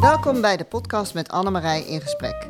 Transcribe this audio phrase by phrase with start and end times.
[0.00, 2.48] Welkom bij de podcast met Annemarij in gesprek.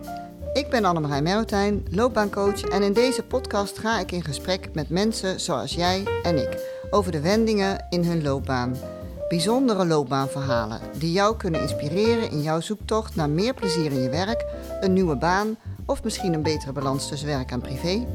[0.53, 5.41] Ik ben Annemarij Merotijn, loopbaancoach en in deze podcast ga ik in gesprek met mensen
[5.41, 8.77] zoals jij en ik over de wendingen in hun loopbaan.
[9.29, 14.45] Bijzondere loopbaanverhalen die jou kunnen inspireren in jouw zoektocht naar meer plezier in je werk,
[14.81, 15.57] een nieuwe baan
[15.87, 18.07] of misschien een betere balans tussen werk en privé.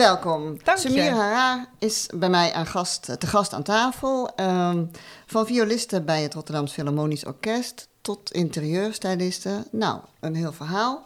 [0.00, 0.58] Welkom.
[0.62, 0.88] Dank je.
[0.88, 4.34] Samir Hara is bij mij aan gast, te gast aan tafel.
[4.36, 4.84] Ehm,
[5.26, 9.66] van violiste bij het Rotterdams Philharmonisch Orkest tot interieurstyliste.
[9.70, 11.04] Nou, een heel verhaal.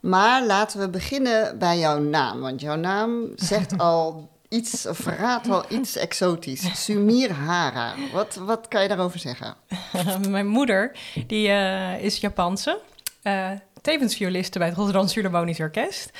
[0.00, 2.40] Maar laten we beginnen bij jouw naam.
[2.40, 6.84] Want jouw naam zegt al iets, of verraadt al iets exotisch.
[6.84, 7.94] Sumir Hara.
[8.12, 9.54] Wat, wat kan je daarover zeggen?
[10.28, 12.80] Mijn moeder, die eh, is Japanse.
[13.22, 13.50] eh,
[13.82, 16.10] tevens violiste bij het Rotterdamse Philharmonisch Orkest.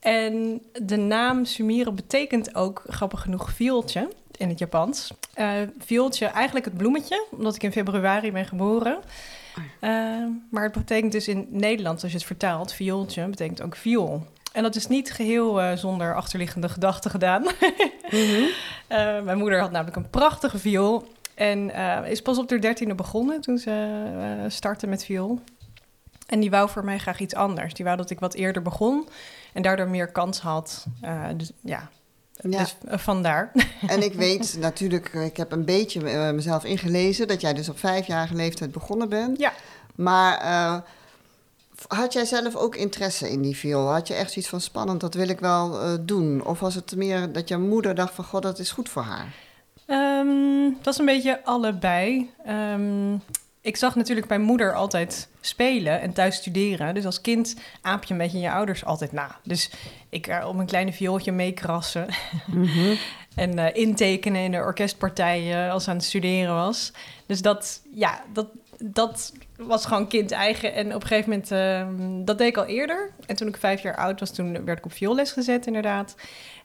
[0.00, 5.12] En de naam Sumire betekent ook, grappig genoeg, viooltje in het Japans.
[5.34, 8.98] Eh viooltje, eigenlijk het bloemetje, omdat ik in februari ben geboren.
[9.80, 9.90] Eh,
[10.50, 14.26] maar het betekent dus in Nederlands, als je het vertaalt, viooltje, betekent ook viool.
[14.52, 17.44] En dat is niet geheel eh, zonder achterliggende gedachten gedaan.
[18.90, 21.08] Eh, mijn moeder had namelijk een prachtige viool.
[21.34, 21.74] En
[22.04, 25.40] is pas op de dertiende begonnen toen ze startte met viool.
[26.26, 27.74] En die wou voor mij graag iets anders.
[27.74, 29.08] Die wou dat ik wat eerder begon
[29.52, 30.86] en daardoor meer kans had.
[31.00, 31.88] Eh, dus ja,
[32.34, 32.58] Ja.
[32.58, 33.52] dus eh, vandaar.
[33.86, 37.28] En ik weet natuurlijk, ik heb een beetje eh, mezelf ingelezen...
[37.28, 39.38] dat jij dus op vijfjarige leeftijd begonnen bent.
[39.38, 39.52] Ja.
[39.94, 40.82] Maar
[41.88, 43.92] had jij zelf ook interesse in die viool?
[43.92, 46.44] Had je echt zoiets van spannend, dat wil ik wel doen?
[46.44, 49.34] Of was het meer dat je moeder dacht van, god, dat is goed voor haar?
[49.86, 52.30] Ehm, het was een beetje allebei.
[52.44, 53.16] Ehm,
[53.60, 56.94] ik zag natuurlijk mijn moeder altijd spelen en thuis studeren.
[56.94, 59.36] Dus als kind aap je een beetje je ouders altijd na.
[59.42, 59.70] Dus
[60.08, 62.06] ik er op een kleine viooltje meekrassen.
[63.34, 66.92] en eh, intekenen in de orkestpartijen als ze aan het studeren was.
[67.26, 68.48] Dus dat, ja, dat,
[68.78, 70.74] dat was gewoon kind eigen.
[70.74, 73.10] En op een gegeven moment, ehm, dat deed ik al eerder.
[73.26, 76.14] En toen ik vijf jaar oud was, toen werd ik op vioolles gezet inderdaad.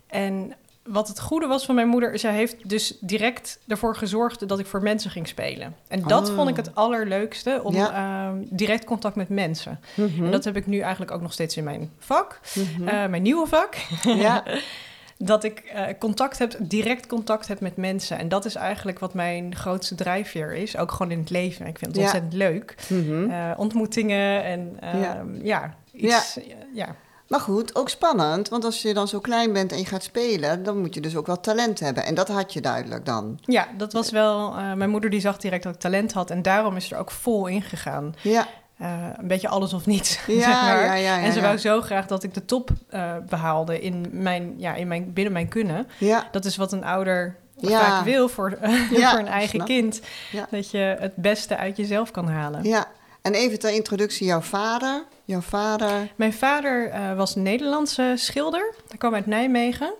[0.08, 0.54] En
[0.88, 4.66] wat het goede was van mijn moeder, zij heeft dus direct ervoor gezorgd dat ik
[4.66, 5.76] voor mensen ging spelen.
[5.88, 6.36] En dat Oh.
[6.36, 7.92] vond ik het allerleukste, om Ja.
[7.94, 9.80] ehm, direct contact met mensen.
[9.96, 10.26] Mhm.
[10.26, 12.88] En dat heb ik nu eigenlijk ook nog steeds in mijn vak, Mhm.
[12.88, 13.76] eh, mijn nieuwe vak.
[14.04, 14.44] ja,
[15.18, 18.18] dat ik eh, contact heb, direct contact heb met mensen.
[18.18, 21.68] En dat is eigenlijk wat mijn grootste drijfveer is, ook gewoon in het leven.
[21.68, 22.02] Ik vind het Ja.
[22.02, 22.76] ontzettend leuk.
[22.90, 23.30] Mhm.
[23.30, 25.24] Eh, ontmoetingen en ehm, Ja.
[25.44, 25.76] ja.
[25.92, 26.40] iets,
[26.74, 26.96] ja.
[27.28, 30.64] Maar goed, ook spannend, want als je dan zo klein bent en je gaat spelen...
[30.64, 32.06] dan moet je dus ook wel talent hebben.
[32.06, 33.40] En dat had je duidelijk dan.
[33.42, 34.56] Ja, dat was wel.
[34.58, 37.12] eh, mijn moeder die zag direct dat ik talent had en daarom is er ook
[37.12, 38.16] vol ingegaan.
[38.22, 38.48] Ja,
[38.78, 40.20] Eh, een beetje alles of niets.
[40.28, 40.84] ja, zeg maar.
[40.86, 44.54] ja, ja, en ze wou zo graag dat ik de top eh, behaalde in mijn,
[44.58, 45.88] ja, in mijn, binnen mijn kunnen.
[45.98, 48.58] Ja, Dat is wat een ouder vaak wil voor,
[48.92, 49.68] voor een eigen snap.
[49.68, 50.02] kind.
[50.50, 52.64] Dat je het beste uit jezelf kan halen.
[52.64, 52.88] ja.
[53.26, 55.06] En even ter introductie, jouw vader.
[55.24, 56.12] Jouw vader...
[56.16, 58.74] Mijn vader eh, was een Nederlandse schilder.
[58.88, 59.94] Hij kwam uit Nijmegen.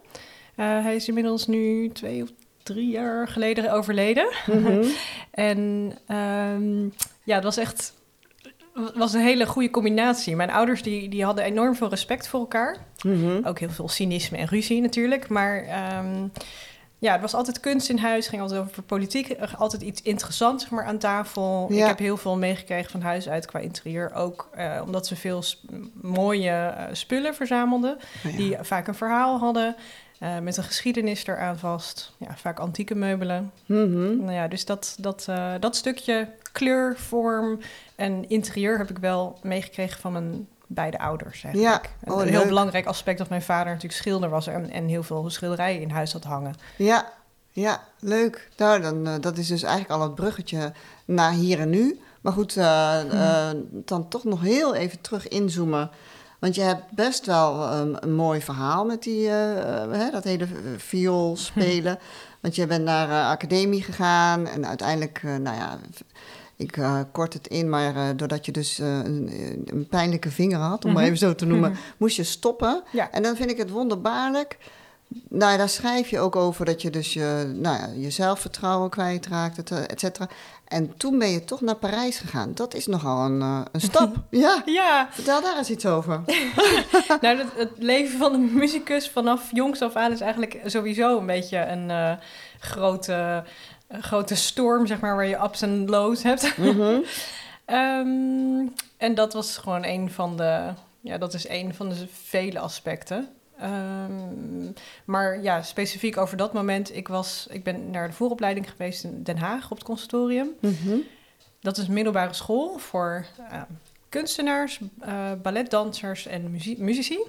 [0.56, 2.30] Eh, hij is inmiddels nu twee of
[2.64, 4.28] drie jaar geleden overleden.
[4.46, 4.84] Mhm.
[5.32, 6.84] En ehm,
[7.24, 7.94] ja, het was echt
[8.96, 10.36] was een hele goede combinatie.
[10.36, 12.78] Mijn ouders die, die hadden enorm veel respect voor elkaar.
[13.04, 13.40] Mhm.
[13.44, 15.30] Ook heel veel cynisme en ruzie natuurlijk.
[15.30, 16.28] Maar ehm,
[17.06, 18.28] ja, er was altijd kunst in huis.
[18.28, 19.38] ging altijd over politiek.
[19.58, 21.68] Altijd iets interessants zeg maar, aan tafel.
[21.70, 21.82] Ja.
[21.82, 24.14] Ik heb heel veel meegekregen van huis uit qua interieur.
[24.14, 25.44] Ook eh, omdat ze veel
[26.02, 27.98] mooie eh, spullen verzamelden.
[28.26, 28.38] Oh ja.
[28.38, 29.76] Die vaak een verhaal hadden.
[30.20, 32.14] eh, met een geschiedenis eraan vast.
[32.18, 33.52] Ja, vaak antieke meubelen.
[33.66, 34.18] Mhm.
[34.18, 35.28] Nou ja, dus dat, dat,
[35.60, 37.60] dat stukje kleur, vorm
[37.96, 41.44] en interieur heb ik wel meegekregen van mijn beide ouders.
[41.44, 41.84] Eigenlijk.
[41.86, 42.48] Ja, Een oh, heel leuk.
[42.48, 46.14] belangrijk aspect dat mijn vader natuurlijk schilder was en, en heel veel schilderijen in huis
[46.14, 46.56] had hangen.
[46.78, 47.14] Ja,
[47.56, 48.50] ja, leuk.
[48.58, 50.74] Nou, dan, eh, dat is dus eigenlijk al het bruggetje
[51.06, 52.00] naar hier en nu.
[52.22, 55.90] Maar goed, eh, eh, dan toch nog heel even terug inzoomen.
[56.40, 60.48] Want je hebt best wel ehm, een mooi verhaal met die, hè, dat hele
[60.78, 62.00] viool spelen.
[62.42, 65.78] Want je bent naar academie gegaan en uiteindelijk, nou ja,
[66.58, 69.32] ik eh, kort het in, maar eh, doordat je dus eh, een,
[69.66, 71.14] een pijnlijke vinger had, om maar Mhm.
[71.14, 72.84] even zo te noemen, moest je stoppen.
[72.92, 73.12] Ja.
[73.12, 74.58] En dan vind ik het wonderbaarlijk.
[75.30, 78.90] Nou, ja, daar schrijf je ook over dat je dus je, nou ja, je zelfvertrouwen
[78.90, 80.28] kwijtraakt, et, et cetera.
[80.68, 82.52] En toen ben je toch naar Parijs gegaan.
[82.54, 84.16] Dat is nogal een, een stap.
[84.30, 86.22] ja, Ja, vertel daar eens iets over.
[87.22, 91.26] nou, het, het leven van een muzikus vanaf jongs af aan is eigenlijk sowieso een
[91.26, 92.18] beetje een
[92.60, 93.44] grote,
[93.88, 96.58] een grote storm, zeg maar, waar je ups en lows hebt.
[96.58, 96.98] Mhm.
[97.66, 98.68] Ehm,
[98.98, 100.70] en dat was gewoon een van de,
[101.02, 103.30] ja, dat is een van de vele aspecten.
[103.60, 104.72] Ehm,
[105.06, 106.96] maar ja, specifiek over dat moment.
[106.96, 110.50] Ik, was, ik ben naar de vooropleiding geweest in Den Haag op het conservatorium.
[110.60, 110.98] Mhm.
[111.60, 113.62] Dat is een middelbare school voor eh,
[114.10, 117.20] kunstenaars, eh, balletdansers en muzie- muzici.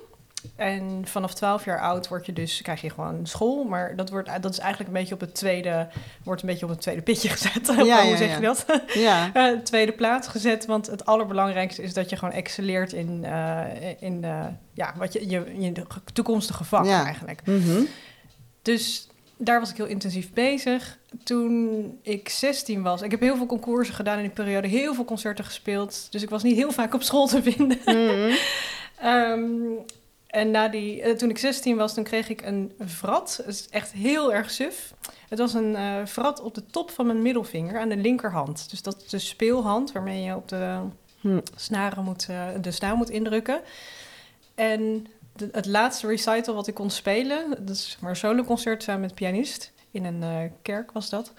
[0.56, 3.64] En vanaf 12 jaar oud word je dus, krijg je gewoon school.
[3.64, 5.88] Maar dat, wordt, dat is eigenlijk een beetje op het tweede,
[6.24, 7.66] wordt een beetje op het tweede pitje gezet.
[7.74, 8.34] Hoe ja, zeg ja.
[8.34, 8.64] je dat?
[8.94, 9.30] Ja.
[9.34, 10.66] Eh, tweede plaats gezet.
[10.66, 13.62] Want het allerbelangrijkste is dat je gewoon excelleert in, eh,
[14.00, 14.44] in eh,
[14.74, 15.72] ja, wat je, je, je
[16.12, 17.04] toekomstige vak Ja.
[17.04, 17.46] eigenlijk.
[17.46, 17.82] Mhm.
[18.62, 20.98] Dus daar was ik heel intensief bezig.
[21.24, 25.04] Toen ik 16 was, ik heb heel veel concoursen gedaan in die periode, heel veel
[25.04, 26.06] concerten gespeeld.
[26.10, 27.78] Dus ik was niet heel vaak op school te vinden.
[29.00, 29.40] Ehm,
[30.36, 33.36] en na die, eh, toen ik 16 was, toen kreeg ik een vrat.
[33.36, 34.94] Het is echt heel erg suf.
[35.28, 38.70] Het was een eh vrat op de top van mijn middelvinger aan de linkerhand.
[38.70, 40.78] Dus dat is de speelhand waarmee je op de
[41.20, 41.40] Hm.
[41.54, 43.60] snaren moet, eh, de snaar moet indrukken.
[44.54, 49.00] En de- het laatste recital wat ik kon spelen, dat is maar een soloconcert samen
[49.00, 49.72] met pianist.
[49.90, 51.32] In een kerk was dat.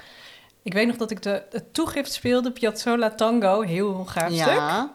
[0.61, 4.45] Ik weet nog dat ik de, het toegift speelde, Piazzolla Tango, heel gaaf stuk.
[4.45, 4.93] Ja.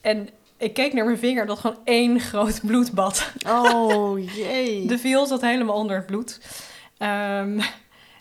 [0.00, 0.28] En
[0.60, 3.32] ik keek naar mijn vinger, dat gewoon één groot bloedbad.
[3.48, 4.86] Oh jee.
[4.86, 6.40] De viool zat helemaal onder het bloed.
[6.98, 7.60] Ehm,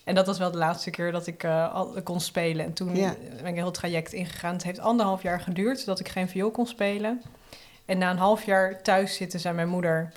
[0.03, 2.65] en dat was wel de laatste keer dat ik eh, al kon spelen.
[2.65, 3.15] En toen Ja.
[3.29, 4.53] ben ik een heel traject ingegaan.
[4.53, 7.21] Het heeft anderhalf jaar geduurd dat ik geen viool kon spelen.
[7.85, 10.11] En na een half jaar thuis zitten zei mijn moeder...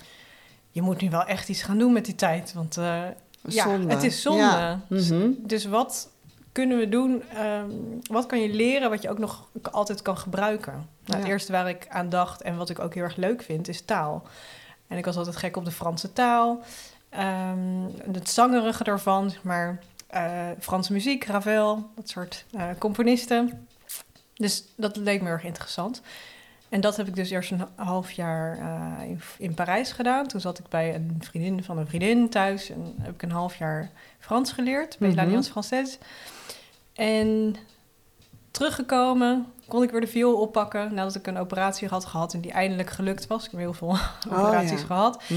[0.71, 2.53] je moet nu wel echt iets gaan doen met die tijd.
[2.53, 3.01] Want eh,
[3.47, 4.41] ja, het is zonde.
[4.41, 4.81] Ja.
[4.87, 5.29] Mhm.
[5.37, 6.09] Dus wat
[6.53, 7.23] kunnen we doen?
[7.29, 7.71] Ehm,
[8.11, 10.89] wat kan je leren wat je ook nog altijd kan gebruiken?
[11.05, 13.67] Nou, Het eerste waar ik aan dacht en wat ik ook heel erg leuk vind,
[13.67, 14.23] is taal.
[14.87, 16.61] En ik was altijd gek op de Franse taal.
[17.09, 23.67] Ehm, het zangerige daarvan, zeg maar eh, Franse muziek, Ravel, dat soort eh, componisten.
[24.33, 26.01] Dus dat leek me erg interessant.
[26.73, 30.27] En dat heb ik dus eerst een half jaar eh, in, in Parijs gedaan.
[30.27, 33.55] Toen zat ik bij een vriendin van een vriendin thuis en heb ik een half
[33.55, 35.17] jaar Frans geleerd bij Mhm.
[35.17, 35.97] l'Alliance Française.
[36.93, 37.55] En
[38.51, 42.51] teruggekomen kon ik weer de viool oppakken nadat ik een operatie had gehad en die
[42.51, 43.45] eindelijk gelukt was.
[43.45, 43.97] Ik heb heel veel
[44.29, 44.85] operaties ja.
[44.85, 45.23] gehad.
[45.23, 45.33] Hm.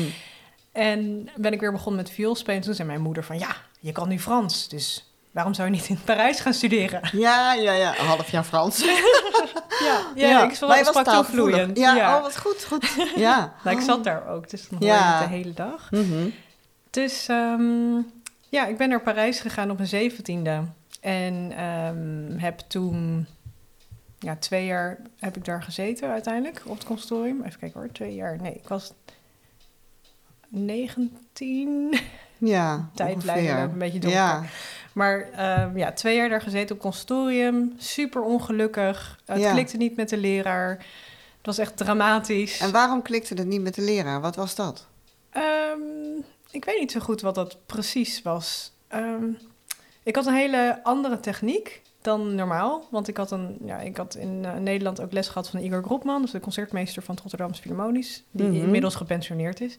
[0.72, 2.62] En ben ik weer begonnen met viool spelen.
[2.62, 5.88] Toen zei mijn moeder van ja, je kan nu Frans, dus waarom zou je niet
[5.88, 7.00] in Parijs gaan studeren?
[7.12, 7.98] Ja, ja, ja.
[7.98, 8.84] Een half jaar Frans.
[9.80, 11.54] Ja, ja, ik je was sprak taalgevoelig.
[11.54, 11.78] vloeiend.
[11.78, 12.16] Ja, ja.
[12.16, 13.10] oh, wat goed, goed.
[13.16, 13.52] Ja.
[13.64, 14.96] Nou, ik zat daar ook, dus dan hoor Ja.
[15.06, 15.90] je het de hele dag.
[15.90, 16.28] Mhm.
[16.90, 17.96] Dus ehm,
[18.48, 20.62] ja, ik ben naar Parijs gegaan op mijn zeventiende.
[21.00, 23.26] En ehm, heb toen,
[24.18, 27.42] ja, twee jaar heb ik daar gezeten uiteindelijk op het conservatorium.
[27.44, 28.40] Even kijken hoor, twee jaar.
[28.40, 28.92] Nee, ik was
[30.48, 31.98] 19.
[32.38, 34.18] Ja, Tijdlijnen ook een beetje donker.
[34.20, 34.42] Ja,
[34.92, 37.72] Maar ehm, ja, twee jaar daar gezeten op conservatorium.
[37.78, 39.18] Super ongelukkig.
[39.24, 39.52] Het Ja.
[39.52, 40.70] klikte niet met de leraar.
[41.36, 42.58] Het was echt dramatisch.
[42.60, 44.20] en waarom klikte het niet met de leraar?
[44.20, 44.86] Wat was dat?
[45.30, 46.18] Ehm,
[46.50, 48.72] ik weet niet zo goed wat dat precies was.
[48.88, 49.24] Ehm,
[50.02, 52.86] ik had een hele andere techniek dan normaal.
[52.90, 55.82] Want ik had, een, ja, ik had in eh, Nederland ook les gehad van Igor
[55.82, 56.22] Gropman.
[56.22, 58.22] Dus de concertmeester van het Rotterdamse Philharmonisch.
[58.30, 58.56] Die Mhm.
[58.56, 59.76] inmiddels gepensioneerd is.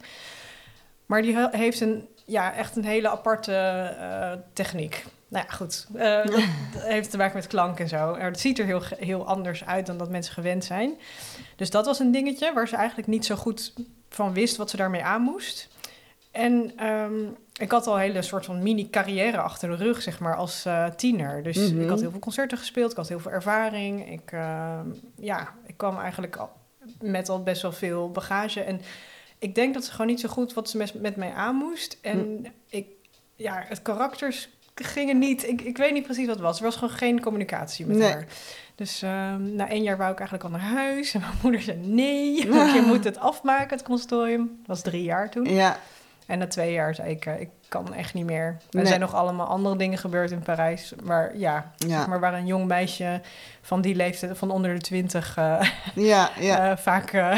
[1.06, 3.54] Maar die he- heeft een, ja, echt een hele aparte
[4.00, 5.06] eh, techniek.
[5.28, 5.88] Nou ja, goed.
[5.96, 6.26] Eh,
[6.74, 8.14] dat heeft te maken met klank en zo.
[8.14, 10.94] Er- Het ziet er heel, heel anders uit dan dat mensen gewend zijn.
[11.56, 13.74] Dus dat was een dingetje waar ze eigenlijk niet zo goed
[14.10, 15.68] van wist wat ze daarmee aan moest.
[16.32, 17.14] En ehm,
[17.54, 20.86] ik had al een hele soort van mini-carrière achter de rug, zeg maar, als eh,
[20.90, 21.44] tiener.
[21.44, 21.82] Dus Mhm.
[21.82, 24.12] ik had heel veel concerten gespeeld, ik had heel veel ervaring.
[24.12, 26.52] Ik, ehm, ja, ik kwam eigenlijk al
[27.02, 28.62] met al best wel veel bagage.
[28.62, 28.82] En
[29.40, 31.98] ik denk dat ze gewoon niet zo goed wat ze met, met mij aan moest.
[32.02, 32.86] En ik,
[33.36, 35.48] ja, het karakters gingen niet.
[35.48, 36.58] Ik, ik weet niet precies wat het was.
[36.58, 38.12] Er was gewoon geen communicatie met Nee.
[38.12, 38.28] haar.
[38.76, 41.14] Dus ehm, na één jaar wou ik eigenlijk al naar huis.
[41.14, 44.48] En mijn moeder zei: Nee, je moet het afmaken, het consortium.
[44.58, 45.46] Dat was drie jaar toen.
[45.46, 45.80] Ja,
[46.28, 48.46] En na twee jaar zei ik: eh, Ik kan echt niet meer.
[48.46, 48.86] Er Nee.
[48.86, 50.94] zijn nog allemaal andere dingen gebeurd in Parijs.
[51.04, 53.22] Maar ja, ja, zeg maar waar een jong meisje
[53.62, 56.58] van die leeftijd, van onder de twintig, eh, ja, ja.
[56.72, 57.38] eh, vaak eh,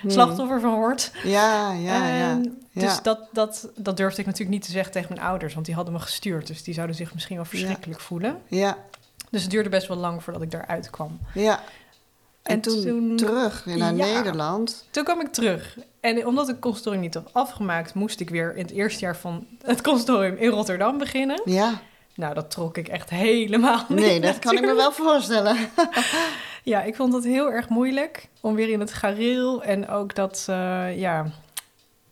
[0.00, 0.10] Hm.
[0.10, 1.12] slachtoffer van wordt.
[1.22, 2.30] Ja, ja, ja.
[2.30, 2.80] Ehm, Ja.
[2.80, 5.74] Dus dat, dat, dat durfde ik natuurlijk niet te zeggen tegen mijn ouders, want die
[5.74, 6.46] hadden me gestuurd.
[6.46, 8.38] Dus die zouden zich misschien wel verschrikkelijk voelen.
[8.46, 8.76] Ja,
[9.30, 11.18] Dus het duurde best wel lang voordat ik daaruit kwam.
[11.34, 11.60] ja.
[12.42, 13.90] En, En toen, toen- terug naar Ja.
[13.90, 14.84] Nederland.
[14.90, 15.76] Toen kwam ik terug.
[16.00, 19.46] En omdat ik consultorium niet had afgemaakt, moest ik weer in het eerste jaar van
[19.62, 21.42] het consultorium in Rotterdam beginnen.
[21.44, 21.80] Ja,
[22.14, 23.98] Nou, dat trok ik echt helemaal niet.
[23.98, 25.56] nee, dat kan ik me wel voorstellen.
[26.64, 29.62] Ja, ik vond het heel erg moeilijk om weer in het gareel.
[29.62, 31.26] En ook dat, eh, ja...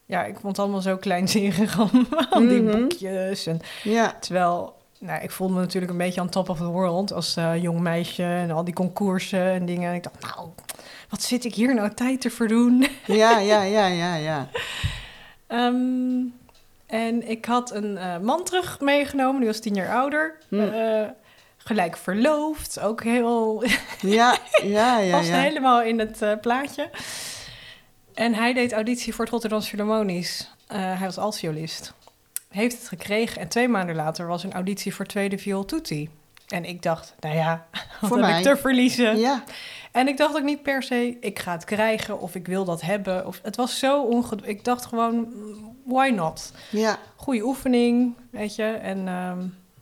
[0.07, 1.89] Ja, ik vond het allemaal zo kleinzerig, al
[2.41, 2.81] die Mhm.
[2.81, 3.47] boekjes.
[3.47, 7.13] En Ja, Terwijl, nou, ik voelde me natuurlijk een beetje aan top of the world
[7.13, 9.91] als eh, jong meisje en al die concoursen en dingen.
[9.91, 10.49] En ik dacht, nou,
[11.09, 12.87] wat zit ik hier nou tijd te verdoen?
[13.07, 14.49] ja, ja, ja, ja, ja.
[15.47, 16.23] Ehm,
[16.87, 20.39] en ik had een eh, man terug meegenomen, die was tien jaar ouder.
[20.49, 20.61] Hm.
[20.61, 21.09] Eh,
[21.57, 23.65] gelijk verloofd, ook heel...
[24.01, 25.17] Ja, ja, ja.
[25.17, 25.41] past ja.
[25.41, 26.91] helemaal in het plaatje.
[28.15, 30.51] En hij deed auditie voor het Rotterdam Philharmonisch.
[30.67, 31.95] Hij was altviolist.
[32.51, 36.11] Heeft het gekregen en twee maanden later was een auditie voor tweede viool tutti.
[36.49, 37.67] En ik dacht, nou ja,
[38.01, 38.39] wat Voor heb mij.
[38.39, 39.19] ik te verliezen?
[39.19, 39.43] Ja,
[39.93, 42.81] En ik dacht ook niet per se, ik ga het krijgen of ik wil dat
[42.81, 43.27] hebben.
[43.27, 44.41] Of, het was zo onged...
[44.49, 46.53] Ik dacht gewoon, mm, why not?
[46.71, 46.99] ja.
[47.17, 48.63] Goede oefening, weet je.
[48.65, 49.39] En ehm,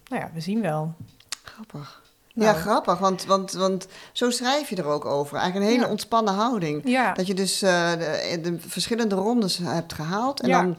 [0.09, 0.95] nou ja, we zien wel.
[1.43, 2.03] Grappig.
[2.35, 5.37] Nou, Ja, grappig, want, want, want zo schrijf je er ook over.
[5.37, 5.91] Eigenlijk een hele Ja.
[5.91, 6.83] ontspannen houding.
[6.85, 10.41] Ja, Dat je dus eh, de, de verschillende rondes hebt gehaald.
[10.41, 10.63] En Ja.
[10.63, 10.77] dan,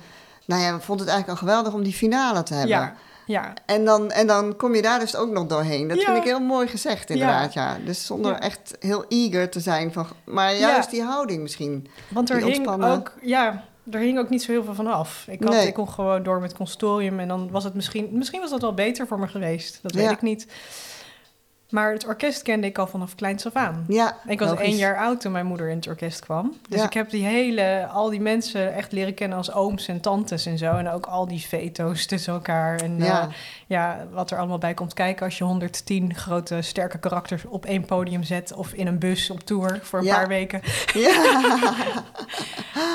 [0.50, 2.76] nou ja, we vonden het eigenlijk al geweldig om die finale te hebben.
[2.78, 2.94] ja,
[3.26, 3.54] ja.
[3.66, 5.88] En, dan, en dan kom je daar dus ook nog doorheen.
[5.88, 6.06] Dat Ja.
[6.06, 7.54] vind ik heel mooi gezegd, inderdaad.
[7.54, 7.78] Ja.
[7.86, 8.40] Dus zonder Ja.
[8.40, 9.94] echt heel eager te zijn.
[9.94, 11.88] Van, maar juist die houding misschien.
[12.08, 12.90] Want er hing ontspannen.
[12.92, 15.26] ook, ja, er hing ook niet zo heel veel van af.
[15.28, 15.68] Ik, had, Nee.
[15.68, 18.74] ik kon gewoon door met consortium en dan was het misschien, misschien was dat wel
[18.74, 19.80] beter voor me geweest.
[19.82, 20.48] Dat weet ik niet.
[21.70, 23.86] Maar het orkest kende ik al vanaf kleins af aan.
[23.88, 24.66] Ja, Ik was logisch.
[24.66, 26.54] één jaar oud toen mijn moeder in het orkest kwam.
[26.70, 26.86] Dus Ja.
[26.86, 30.58] ik heb die hele, al die mensen echt leren kennen als ooms en tantes en
[30.58, 30.72] zo.
[30.78, 32.80] En ook al die veto's tussen elkaar.
[32.82, 33.28] En Ja.
[33.68, 37.86] ja, wat er allemaal bij komt kijken als je 110 grote sterke karakters op één
[37.86, 38.54] podium zet.
[38.54, 40.16] Of in een bus op tour voor een Ja.
[40.16, 40.62] paar weken.
[40.94, 41.12] Ja.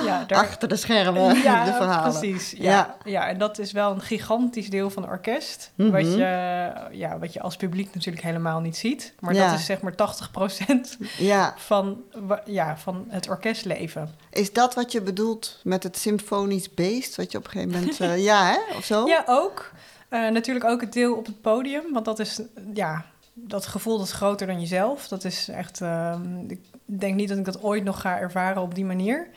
[0.04, 2.19] Ja, daar, Achter de schermen, ja, de verhalen.
[2.21, 2.54] precies.
[2.59, 2.97] Ja.
[3.04, 3.28] Ja.
[3.28, 5.73] En dat is wel een gigantisch deel van het orkest.
[5.75, 5.90] Mhm.
[5.90, 9.14] wat, je, ja, wat je als publiek natuurlijk helemaal niet ziet.
[9.21, 9.50] Maar Ja.
[9.50, 12.02] dat is zeg maar 80% Ja, van,
[12.44, 14.14] ja, van het orkestleven.
[14.30, 17.16] is dat wat je bedoelt met het symfonisch beest?
[17.16, 18.00] Wat je op een gegeven moment...
[18.00, 18.76] eh, ja, hè?
[18.76, 19.06] Of zo?
[19.14, 19.73] Ja, ook.
[20.09, 21.92] Eh, natuurlijk ook het deel op het podium.
[21.92, 22.40] Want dat is,
[22.75, 25.09] ja, dat gevoel dat is groter dan jezelf.
[25.09, 28.75] Dat is echt, ehm, ik denk niet dat ik dat ooit nog ga ervaren op
[28.75, 29.28] die manier.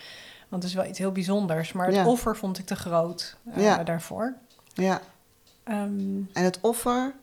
[0.50, 1.72] Want het is wel iets heel bijzonders.
[1.74, 2.06] Maar het Ja.
[2.08, 3.84] offer vond ik te groot eh, Ja.
[3.84, 4.34] daarvoor.
[4.74, 5.02] ja.
[5.64, 7.14] Ehm, En het offer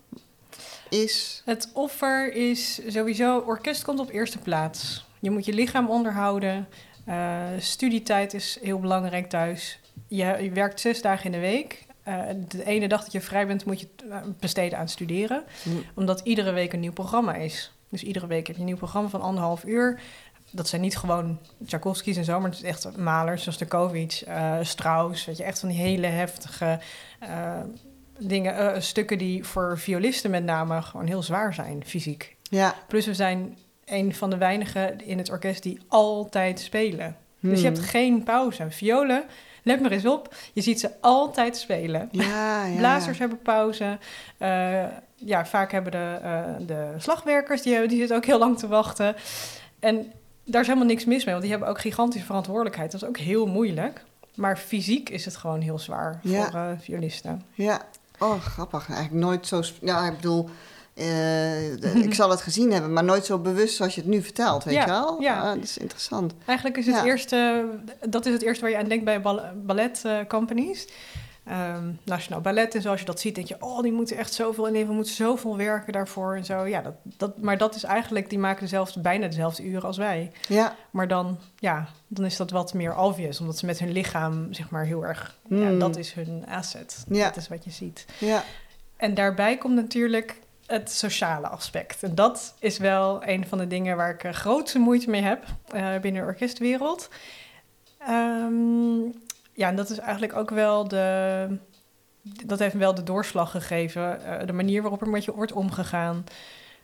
[0.94, 1.42] is...
[1.44, 5.06] Het offer is sowieso, orkest komt op eerste plaats.
[5.20, 6.68] Je moet je lichaam onderhouden.
[7.04, 9.78] Eh, studietijd is heel belangrijk thuis.
[10.08, 11.86] Je, je werkt zes dagen in de week.
[12.02, 15.44] Eh, de ene dag dat je vrij bent, moet je eh, besteden aan studeren.
[15.62, 15.70] Hm.
[15.94, 17.72] Omdat iedere week een nieuw programma is.
[17.88, 20.00] Dus iedere week heb je een nieuw programma van anderhalf uur.
[20.50, 24.58] Dat zijn niet gewoon Tchaikovsky's en zo, maar het is echt malers zoals de eh
[24.62, 25.24] Strauss.
[25.24, 26.80] Weet je, echt van die hele heftige
[28.18, 32.36] dingen, eh, stukken die voor violisten met name gewoon heel zwaar zijn, fysiek.
[32.42, 32.74] Ja.
[32.88, 37.16] Plus we zijn een van de weinigen in het orkest die altijd spelen.
[37.40, 37.74] Dus je Hmm.
[37.76, 38.66] hebt geen pauze.
[38.70, 39.24] Violen,
[39.62, 42.08] let maar eens op, je ziet ze altijd spelen.
[42.12, 42.76] Ja, ja.
[42.76, 43.98] Blazers hebben pauze.
[44.38, 48.58] Eh, ja, vaak hebben de, eh, de slagwerkers, die, hebben, die zitten ook heel lang
[48.58, 49.16] te wachten.
[49.80, 50.12] En
[50.44, 52.92] daar is helemaal niks mis mee, want die hebben ook gigantische verantwoordelijkheid.
[52.92, 54.04] Dat is ook heel moeilijk.
[54.34, 56.50] Maar fysiek is het gewoon heel zwaar Ja.
[56.50, 57.42] voor violisten.
[57.52, 57.80] Ja.
[58.18, 58.88] Oh, grappig.
[58.90, 59.62] Eigenlijk nooit zo...
[59.80, 60.48] Ja, ik bedoel...
[60.94, 61.72] eh,
[62.08, 64.74] ik zal het gezien hebben, maar nooit zo bewust zoals je het nu vertelt, weet
[64.74, 65.20] Ja, je wel?
[65.20, 65.40] ja.
[65.40, 66.32] Ah, dat is interessant.
[66.46, 67.04] Eigenlijk is het Ja.
[67.04, 67.64] eerste,
[68.08, 70.86] dat is het eerste waar je aan denkt bij bal- ballet eh, companies.
[71.44, 74.32] Ehm, Nationaal Ballet en zo, als je dat ziet, denk je, oh, die moeten echt
[74.32, 76.66] zoveel inleveren, moeten zoveel werken daarvoor en zo.
[76.66, 80.32] Ja, dat, dat, maar dat is eigenlijk, die maken dezelfde, bijna dezelfde uren als wij.
[80.48, 80.76] Ja.
[80.90, 84.70] Maar dan, ja, dan is dat wat meer obvious, omdat ze met hun lichaam, zeg
[84.70, 85.78] maar, heel erg, ja, Hmm.
[85.78, 87.04] dat is hun asset.
[87.08, 87.24] Ja.
[87.24, 88.06] Dat is wat je ziet.
[88.18, 88.42] Ja.
[88.96, 92.02] En daarbij komt natuurlijk het sociale aspect.
[92.02, 95.44] En dat is wel een van de dingen waar ik eh, grootste moeite mee heb
[95.72, 97.08] eh, binnen de orkestwereld.
[97.98, 99.00] Ehm,
[99.54, 101.58] ja, en dat is eigenlijk ook wel de.
[102.46, 104.24] Dat heeft wel de doorslag gegeven.
[104.24, 106.24] eh, de manier waarop er met je wordt omgegaan.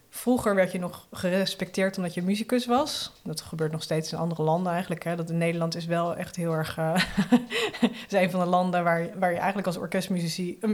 [0.08, 3.12] Vroeger werd je nog gerespecteerd omdat je muzikus was.
[3.24, 5.04] Dat gebeurt nog steeds in andere landen eigenlijk.
[5.04, 5.16] Hè.
[5.16, 6.74] Dat in Nederland is wel echt heel erg...
[6.76, 10.70] het is een van de landen waar, waar je eigenlijk als orkestmuzici- eh,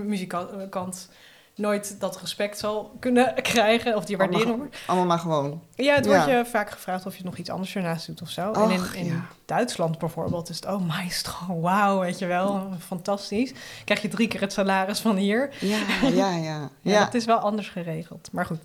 [1.57, 3.97] nooit dat respect zal kunnen krijgen.
[3.97, 4.73] Of die Allemaal waardering.
[4.87, 5.63] Allemaal maar gewoon.
[5.75, 6.11] Ja, het Ja.
[6.11, 8.53] wordt je vaak gevraagd of je nog iets anders ernaast doet of zo.
[8.53, 9.25] en in, in ja.
[9.45, 13.53] Duitsland bijvoorbeeld is het, oh maestro, wauw, weet je wel, fantastisch.
[13.85, 15.51] Krijg je drie keer het salaris van hier.
[15.61, 15.79] Ja,
[16.13, 16.71] ja, ja.
[16.81, 18.29] Ja, dat is wel anders geregeld.
[18.33, 18.61] Maar goed,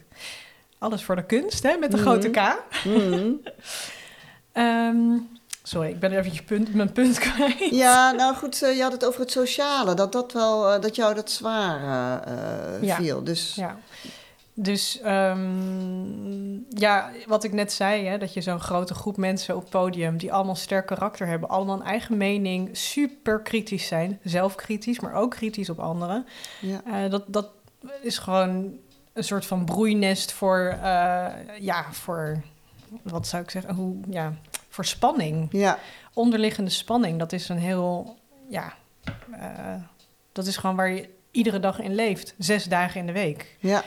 [0.79, 2.05] alles voor de kunst, hè, met de Mhm.
[2.05, 2.63] grote K.
[2.85, 3.31] Mhm.
[4.51, 5.17] Ehm,
[5.71, 7.69] sorry, ik ben eventjes punt, mijn punt kwijt.
[7.69, 9.93] Ja, nou goed, eh, je had het over het sociale.
[9.93, 11.79] Dat, dat, wel, eh, dat jou dat zwaar
[12.23, 12.95] eh, Ja.
[12.95, 13.23] viel.
[13.23, 13.77] Dus Ja.
[14.53, 19.69] Dus ehm, ja, wat ik net zei, hè, dat je zo'n grote groep mensen op
[19.69, 25.13] podium die allemaal sterk karakter hebben, allemaal een eigen mening, super kritisch zijn, zelfkritisch, maar
[25.13, 26.25] ook kritisch op anderen.
[26.59, 27.07] ja.
[27.07, 27.49] Dat, dat
[28.01, 28.73] is gewoon
[29.13, 30.75] een soort van broeinest voor,
[31.59, 32.41] ja, voor,
[33.01, 34.33] wat zou ik zeggen, hoe, ja,
[34.71, 35.47] voor spanning.
[35.51, 35.79] Ja,
[36.13, 38.17] Onderliggende spanning, dat is een heel,
[38.49, 38.73] ja,
[39.31, 39.75] eh,
[40.31, 42.33] dat is gewoon waar je iedere dag in leeft.
[42.37, 43.57] Zes dagen in de week.
[43.59, 43.83] Ja,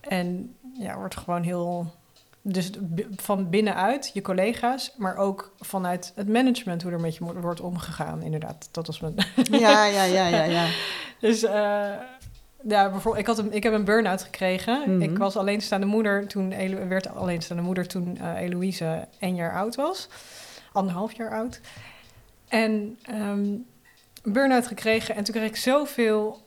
[0.00, 1.94] En ja, wordt gewoon heel.
[2.42, 2.70] Dus
[3.16, 8.22] van binnenuit, je collega's, maar ook vanuit het management, hoe er met je wordt omgegaan.
[8.22, 9.14] Inderdaad, dat was mijn.
[9.50, 10.44] ja, ja, ja, ja.
[10.44, 10.68] ja.
[11.20, 11.90] Dus eh,
[12.68, 14.80] ja, bijvoorbeeld, ik, had een, ik heb een burn-out gekregen.
[14.80, 15.02] Mhm.
[15.02, 19.74] Ik was alleenstaande moeder toen, Elo- werd alleenstaande moeder toen eh Eloïse één jaar oud
[19.74, 20.08] was.
[20.72, 21.60] Anderhalf jaar oud.
[22.48, 23.66] En een
[24.22, 25.14] burn-out gekregen.
[25.14, 26.44] En toen kreeg ik zoveel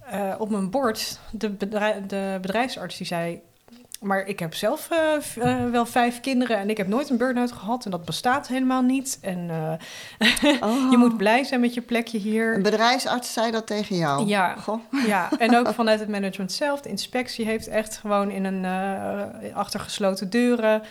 [0.00, 1.18] eh, op mijn bord.
[1.30, 3.40] De, de bedrijfsarts die zei...
[4.00, 7.52] Maar ik heb zelf eh, eh, wel vijf kinderen en ik heb nooit een burn-out
[7.52, 7.84] gehad.
[7.84, 9.18] En dat bestaat helemaal niet.
[9.20, 9.50] En
[10.18, 10.90] eh, Oh.
[10.90, 12.54] je moet blij zijn met je plekje hier.
[12.54, 14.26] Een bedrijfsarts zei dat tegen jou?
[14.26, 14.54] Ja.
[14.54, 14.80] Goh.
[15.06, 16.80] Ja, en ook vanuit het management zelf.
[16.80, 20.82] De inspectie heeft echt gewoon in een uh, achter gesloten deuren.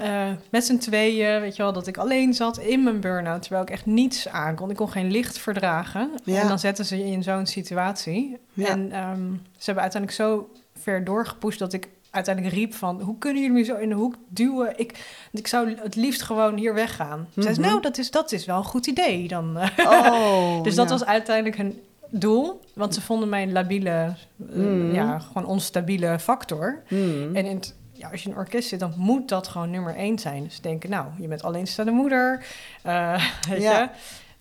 [0.00, 3.42] Uh, met z'n tweeën, weet je wel, dat ik alleen zat in mijn burn-out.
[3.42, 4.70] Terwijl ik echt niets aan kon.
[4.70, 6.10] Ik kon geen licht verdragen.
[6.24, 6.40] Ja.
[6.40, 8.38] En dan zetten ze je in zo'n situatie.
[8.52, 8.68] Ja.
[8.68, 13.00] En um, ze hebben uiteindelijk zo ver doorgepusht dat ik uiteindelijk riep van...
[13.00, 14.78] hoe kunnen jullie me zo in de hoek duwen?
[14.78, 17.18] Ik, ik zou het liefst gewoon hier weggaan.
[17.18, 17.42] Mm -hmm.
[17.42, 19.58] Zei ze, nou, dat is, dat is wel een goed idee dan.
[19.86, 20.92] Oh, dus dat ja.
[20.92, 22.60] was uiteindelijk hun doel.
[22.74, 24.88] Want ze vonden mij een labiele, Mm.
[24.88, 26.82] uh, ja, gewoon onstabiele factor.
[26.88, 27.36] Mm.
[27.36, 29.96] En in het, ja, als je in een orkest zit, dan moet dat gewoon nummer
[29.96, 30.44] één zijn.
[30.44, 32.46] Dus denken, nou, je bent alleenstaande moeder.
[32.86, 33.78] Uh, weet Ja.
[33.80, 33.88] je,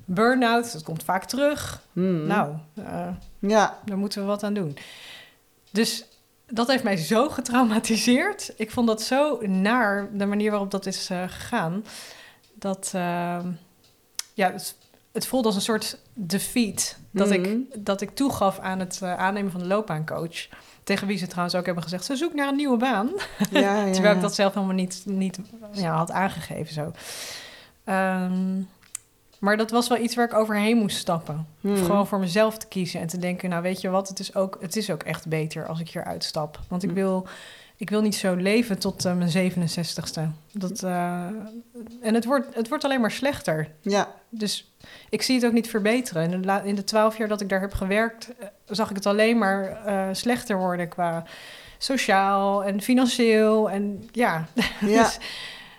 [0.05, 1.81] burn-out, dat komt vaak terug.
[1.93, 3.07] Nou, uh,
[3.39, 3.77] ja.
[3.85, 4.77] daar moeten we wat aan doen.
[5.71, 6.05] Dus
[6.51, 8.53] dat heeft mij zo getraumatiseerd.
[8.57, 11.85] Ik vond dat zo naar, de manier waarop dat is uh, gegaan.
[12.53, 13.39] Dat, uh,
[14.33, 14.75] ja, het,
[15.11, 16.97] het, voelde als een soort defeat.
[17.11, 17.43] Dat, Mhm.
[17.43, 20.47] ik, dat ik toegaf aan het uh, aannemen van de loopbaancoach.
[20.83, 23.09] Tegen wie ze trouwens ook hebben gezegd, ze zoekt naar een nieuwe baan.
[23.51, 25.39] Ja, ja, Terwijl ik dat zelf helemaal niet, niet
[25.71, 26.91] ja, had aangegeven zo.
[27.91, 28.69] Um,
[29.41, 31.47] maar dat was wel iets waar ik overheen moest stappen.
[31.61, 31.75] Hmm.
[31.75, 33.49] Gewoon voor mezelf te kiezen en te denken...
[33.49, 36.03] nou, weet je wat, het is ook, het is ook echt beter als ik hier
[36.03, 36.59] uitstap.
[36.67, 36.97] Want ik Hmm.
[36.97, 37.27] wil,
[37.77, 40.21] ik wil niet zo leven tot uh, mijn 67ste.
[40.51, 41.25] Dat, uh,
[42.01, 43.67] en het wordt, het wordt alleen maar slechter.
[43.81, 44.13] Ja.
[44.29, 44.73] Dus
[45.09, 46.31] ik zie het ook niet verbeteren.
[46.31, 48.29] In de, in de twaalf jaar dat ik daar heb gewerkt...
[48.39, 49.79] Uh, zag ik het alleen maar
[50.11, 51.23] slechter worden qua
[51.77, 53.69] sociaal en financieel.
[53.69, 54.45] En ja,
[54.81, 55.03] Ja.
[55.03, 55.17] dus,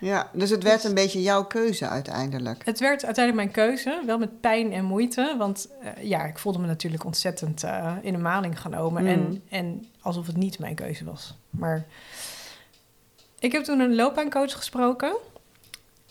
[0.02, 2.64] Ja, dus het werd een beetje jouw keuze uiteindelijk.
[2.64, 5.34] Het werd uiteindelijk mijn keuze, wel met pijn en moeite.
[5.38, 9.02] Want uh, ja, ik voelde me natuurlijk ontzettend uh, in de maling genomen.
[9.02, 9.08] Mm.
[9.08, 11.34] En, en alsof het niet mijn keuze was.
[11.50, 11.84] Maar
[13.38, 15.16] ik heb toen een loopbaancoach gesproken.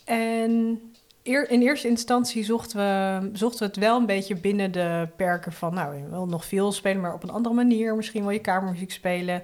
[0.03, 0.81] En
[1.23, 5.51] eer, in eerste instantie zochten we, zochten we het wel een beetje binnen de perken
[5.51, 5.73] van...
[5.73, 7.95] nou, je wil nog veel spelen, maar op een andere manier.
[7.95, 9.41] Misschien wil je kamermuziek spelen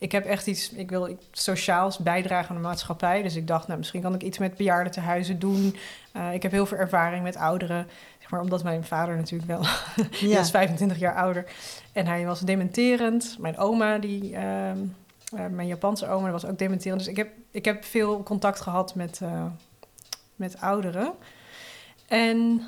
[0.00, 3.22] ik heb echt iets, ik wil sociaals bijdragen aan de maatschappij.
[3.22, 5.76] Dus ik dacht, nou, misschien kan ik iets met bejaardentehuizen doen.
[6.16, 7.86] Uh, ik heb heel veel ervaring met ouderen.
[8.18, 9.62] Zeg maar, omdat mijn vader natuurlijk wel,
[9.96, 10.04] ja.
[10.20, 11.44] die was 25 jaar ouder.
[11.92, 13.36] En hij was dementerend.
[13.38, 17.00] Mijn oma, die, uh, uh, mijn Japanse oma, was ook dementerend.
[17.00, 19.44] Dus ik heb, ik heb veel contact gehad met, uh,
[20.36, 21.12] met ouderen.
[22.06, 22.62] En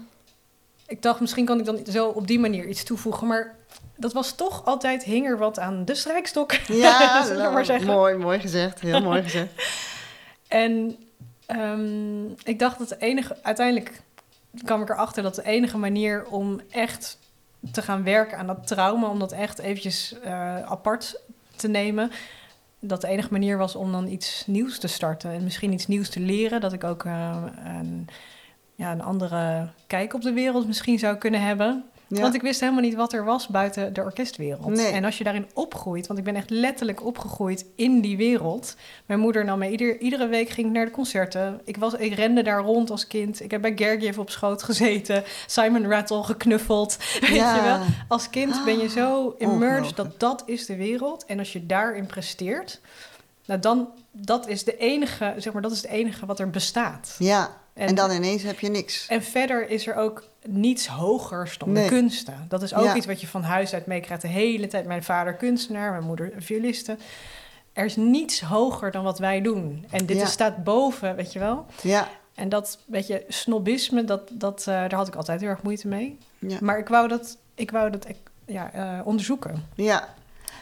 [0.86, 3.26] ik dacht, misschien kan ik dan zo op die manier iets toevoegen.
[3.26, 3.54] Maar
[3.96, 6.52] dat was toch altijd hing er wat aan de strijkstok.
[6.52, 7.87] Ja, maar zeggen.
[7.87, 8.81] mooi, mooi gezegd.
[8.81, 9.52] Heel mooi gezegd.
[10.48, 10.96] En
[11.46, 14.02] um, ik dacht dat de enige, uiteindelijk
[14.64, 17.18] kwam ik erachter dat de enige manier om echt
[17.72, 21.20] te gaan werken aan dat trauma, om dat echt eventjes uh, apart
[21.57, 22.11] te nemen,
[22.78, 26.09] dat de enige manier was om dan iets nieuws te starten en misschien iets nieuws
[26.09, 28.09] te leren, dat ik ook uh, een,
[28.74, 31.85] ja, een andere kijk op de wereld misschien zou kunnen hebben.
[32.16, 32.20] Ja.
[32.20, 34.66] Want ik wist helemaal niet wat er was buiten de orkestwereld.
[34.66, 34.92] Nee.
[34.92, 38.77] En als je daarin opgroeit, want ik ben echt letterlijk opgegroeid in die wereld.
[39.07, 41.61] Mijn moeder nam me ieder, iedere week ging ik naar de concerten.
[41.64, 43.42] Ik, was, ik rende daar rond als kind.
[43.42, 45.25] Ik heb bij Gergiev op schoot gezeten.
[45.46, 46.96] Simon Rattle geknuffeld.
[47.20, 47.79] Weet je wel?
[48.09, 51.25] Als kind ben je zo Ah, immersed dat dat is de wereld.
[51.25, 52.81] En als je daarin presteert,
[53.46, 57.16] nou dan, dat is de enige, zeg maar, dat is het enige wat er bestaat.
[57.18, 57.61] Ja.
[57.74, 59.06] En, en, dan ineens heb je niks.
[59.08, 61.82] En verder is er ook niets hogers dan Nee.
[61.82, 62.46] de kunsten.
[62.48, 62.94] Dat is ook Ja.
[62.96, 64.87] iets wat je van huis uit meekrijgt de hele tijd.
[64.87, 66.96] Mijn vader kunstenaar, mijn moeder violiste.
[67.72, 69.87] Er is niets hoger dan wat wij doen.
[69.90, 70.22] En dit Ja.
[70.22, 71.66] is, staat boven, weet je wel.
[71.82, 72.08] Ja.
[72.35, 76.18] En dat beetje snobisme, dat, dat, uh, daar had ik altijd heel erg moeite mee.
[76.38, 76.56] Ja.
[76.61, 78.06] Maar ik wou dat, ik wou dat
[78.46, 79.66] ja, uh, onderzoeken.
[79.74, 80.14] Ja.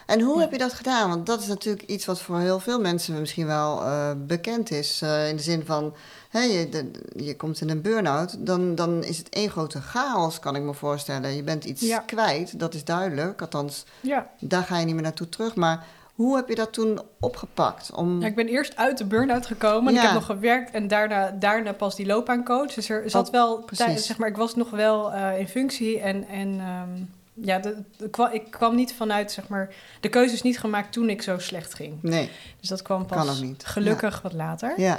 [0.06, 1.08] En hoe heb je dat gedaan?
[1.08, 5.02] Want dat is natuurlijk iets wat voor heel veel mensen misschien wel uh, bekend is.
[5.02, 5.94] In de zin van,
[6.30, 10.38] hè, je, de, je komt in een burn-out, dan, dan is het één grote chaos,
[10.38, 11.34] kan ik me voorstellen.
[11.36, 11.98] Je bent iets Ja.
[11.98, 13.40] kwijt, dat is duidelijk.
[13.40, 14.30] Althans, Ja.
[14.40, 15.54] daar ga je niet meer naartoe terug.
[15.54, 17.90] Maar Hoe heb je dat toen opgepakt?
[17.92, 18.20] Om...
[18.20, 19.92] Ja, ik ben eerst uit de burn-out gekomen.
[19.92, 19.98] Ja.
[20.00, 22.74] Ik heb nog gewerkt en daarna, daarna pas die loopbaancoach.
[22.74, 24.06] Dus er zat Oh, wel precies.
[24.06, 26.88] zeg maar, ik was nog wel eh, in functie en, en ehm,
[27.34, 30.92] ja, de, de kwa- ik kwam niet vanuit, zeg maar, de keuze is niet gemaakt
[30.92, 32.02] toen ik zo slecht ging.
[32.02, 34.72] Nee, Dus dat kwam pas gelukkig wat later.
[34.80, 34.98] ja.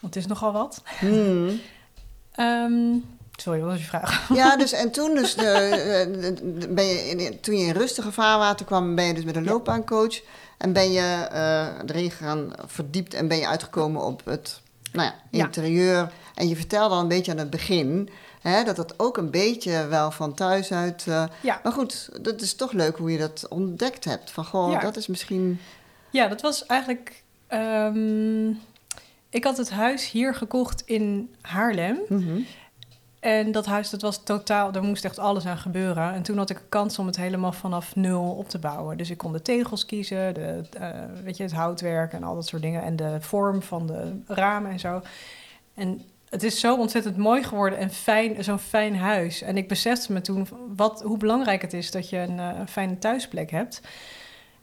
[0.00, 0.82] Want het is nogal wat.
[0.98, 1.60] Hmm.
[2.32, 2.94] Ehm,
[3.36, 4.28] sorry, wat was je vraag?
[4.34, 8.12] Ja, dus en toen dus de, eh, de- ben je in, toen je in rustige
[8.12, 10.20] vaarwater kwam, ben je dus met een loopbaancoach
[10.58, 11.00] en ben je
[11.32, 14.60] eh, erin gegaan verdiept en ben je uitgekomen op het
[14.92, 15.44] nou ja, Ja.
[15.44, 16.12] interieur.
[16.34, 18.08] En je vertelde al een beetje aan het begin
[18.40, 21.04] hè, dat dat ook een beetje wel van thuis uit.
[21.08, 21.60] eh, Ja.
[21.62, 24.30] Maar goed, dat is toch leuk hoe je dat ontdekt hebt.
[24.30, 25.60] Van goh, dat is misschien.
[26.10, 27.22] Ja, dat was eigenlijk.
[27.46, 28.52] ehm,
[29.30, 31.98] ik had het huis hier gekocht in Haarlem.
[32.08, 32.40] Mhm.
[33.20, 36.12] En dat huis, dat was totaal, daar moest echt alles aan gebeuren.
[36.12, 38.96] En toen had ik een kans om het helemaal vanaf nul op te bouwen.
[38.96, 40.90] Dus ik kon de tegels kiezen, de, eh,
[41.24, 42.82] weet je, het houtwerk en al dat soort dingen.
[42.82, 45.02] En de vorm van de ramen en zo.
[45.74, 49.42] En het is zo ontzettend mooi geworden en fijn, zo'n fijn huis.
[49.42, 52.68] En ik besefte me toen wat, hoe belangrijk het is dat je een, eh, een
[52.68, 53.80] fijne thuisplek hebt.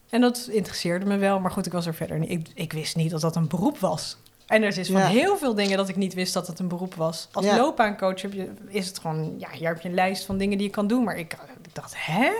[0.10, 2.30] En dat interesseerde me wel, maar goed, ik was er verder niet.
[2.30, 4.18] Ik, ik wist niet dat dat een beroep was.
[4.48, 5.08] En er is van Ja.
[5.08, 7.28] heel veel dingen dat ik niet wist dat het een beroep was.
[7.32, 7.58] Als Ja.
[7.58, 10.68] loopbaancoach heb je, is het gewoon, ja, hier heb je een lijst van dingen die
[10.68, 11.04] je kan doen.
[11.04, 12.32] Maar ik, ik dacht, hè?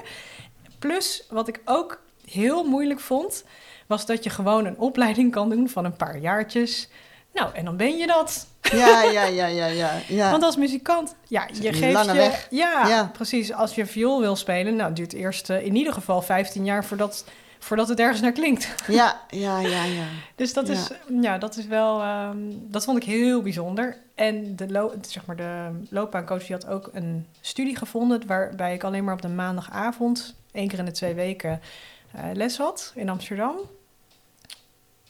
[0.80, 3.44] Plus, wat ik ook heel moeilijk vond,
[3.88, 6.90] was dat je gewoon een opleiding kan doen van een paar jaartjes.
[7.34, 8.48] Nou, en dan ben je dat.
[8.72, 9.92] Ja, ja, ja, ja, ja.
[10.08, 10.32] ja.
[10.32, 12.18] Want als muzikant, ja, je geeft lange je...
[12.18, 12.48] weg.
[12.50, 13.10] Ja, Ja.
[13.14, 13.54] precies.
[13.54, 17.26] Als je viool wil spelen, nou, duurt eerst eh, in ieder geval 15 jaar voordat,
[17.64, 18.76] voordat het ergens naar klinkt.
[18.88, 20.06] ja, ja, ja, ja.
[20.36, 20.74] Dus dat, Ja.
[20.74, 20.90] is,
[21.22, 22.02] ja, dat is wel...
[22.02, 23.98] ehm, dat vond ik heel bijzonder.
[24.16, 28.28] En de, zeg maar de loopbaancoach die had ook een studie gevonden...
[28.28, 30.36] waarbij ik alleen maar op de maandagavond...
[30.52, 31.62] één keer in de twee weken
[32.12, 33.56] eh, les had in Amsterdam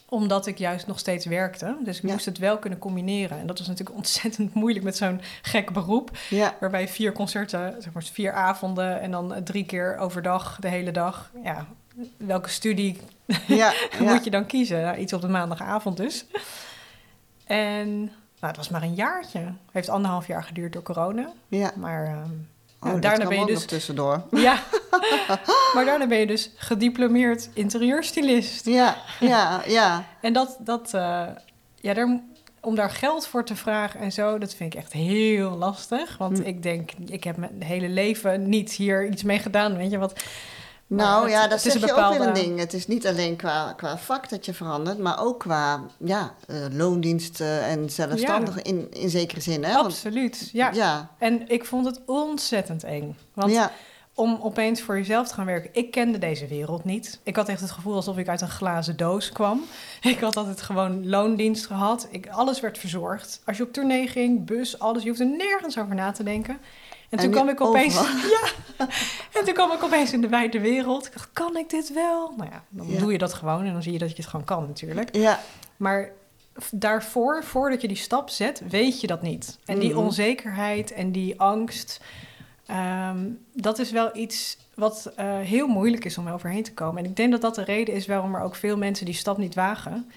[0.08, 1.76] omdat ik juist nog steeds werkte.
[1.84, 2.12] Dus ik Ja.
[2.12, 3.38] moest het wel kunnen combineren.
[3.38, 6.10] En dat was natuurlijk ontzettend moeilijk met zo'n gek beroep.
[6.30, 10.90] Ja, Waarbij vier concerten, zeg maar vier avonden en dan drie keer overdag de hele
[10.90, 11.30] dag.
[11.44, 11.66] Ja,
[12.16, 13.00] welke studie
[13.46, 14.12] ja, ja.
[14.12, 14.82] moet je dan kiezen?
[14.82, 16.24] Nou, iets op de maandagavond dus.
[17.44, 19.52] En nou, het was maar een jaartje.
[19.72, 21.32] Heeft anderhalf jaar geduurd door corona.
[21.48, 21.72] ja.
[21.76, 22.30] Maar ehm,
[22.80, 23.54] Oh, daarna ben je dus...
[23.54, 24.22] nog tussendoor.
[24.30, 24.62] Ja,
[25.74, 28.66] maar daarna ben je dus gediplomeerd interieurstylist.
[28.66, 30.04] Ja, ja, ja.
[30.20, 31.26] En dat, dat eh,
[31.74, 32.20] ja, daar,
[32.60, 36.16] om daar geld voor te vragen en zo, dat vind ik echt heel lastig.
[36.18, 36.44] Want Hm.
[36.44, 39.76] ik denk, ik heb mijn hele leven niet hier iets mee gedaan.
[39.76, 40.22] Weet je wat?
[40.86, 42.58] Nou het- ja, dat is je ook weer bepaalde- een ding.
[42.58, 46.56] Het is niet alleen qua, qua vak dat je verandert, maar ook qua ja, eh,
[46.72, 49.64] loondienst eh, en zelfstandig in, in zekere zin.
[49.64, 49.72] Hè?
[49.72, 50.50] Want- Absoluut.
[50.52, 50.70] Ja.
[50.72, 53.16] ja, En ik vond het ontzettend eng.
[53.34, 53.70] Want ja,
[54.16, 55.70] om opeens voor jezelf te gaan werken.
[55.72, 57.18] Ik kende deze wereld niet.
[57.22, 59.60] Ik had echt het gevoel alsof ik uit een glazen doos kwam.
[60.02, 62.06] Ik had altijd gewoon loondienst gehad.
[62.10, 63.40] Ik, alles werd verzorgd.
[63.46, 65.02] Als je op tournee ging, bus, alles.
[65.02, 66.58] Je hoefde nergens over na te denken.
[67.16, 67.98] En, toen kwam ik opeens...
[67.98, 68.30] overal.
[68.78, 68.88] Ja.
[69.32, 71.06] En toen kwam ik opeens in de wijde wereld.
[71.06, 72.32] Ik dacht, kan ik dit wel?
[72.36, 72.98] Nou ja, dan Ja.
[72.98, 73.64] doe je dat gewoon.
[73.64, 75.16] En dan zie je dat je het gewoon kan natuurlijk.
[75.16, 75.40] ja,
[75.76, 76.10] Maar
[76.70, 79.58] daarvoor, voordat je die stap zet, weet je dat niet.
[79.64, 79.98] En die Mhm.
[79.98, 82.00] onzekerheid en die angst,
[82.66, 83.18] ehm,
[83.52, 87.04] dat is wel iets wat eh, heel moeilijk is om overheen te komen.
[87.04, 89.38] En ik denk dat dat de reden is waarom er ook veel mensen die stap
[89.38, 90.10] niet wagen.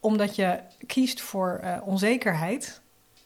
[0.00, 2.80] Omdat je kiest voor eh, onzekerheid,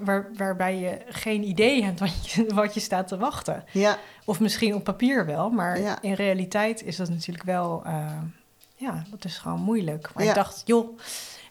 [0.04, 3.64] waar, waarbij je geen idee hebt wat je, wat je staat te wachten.
[3.72, 5.98] ja, Of misschien op papier wel, maar Ja.
[6.02, 7.82] in realiteit is dat natuurlijk wel...
[7.84, 8.18] eh,
[8.76, 10.10] ja, dat is gewoon moeilijk.
[10.14, 10.28] Maar Ja.
[10.30, 10.98] ik dacht, joh,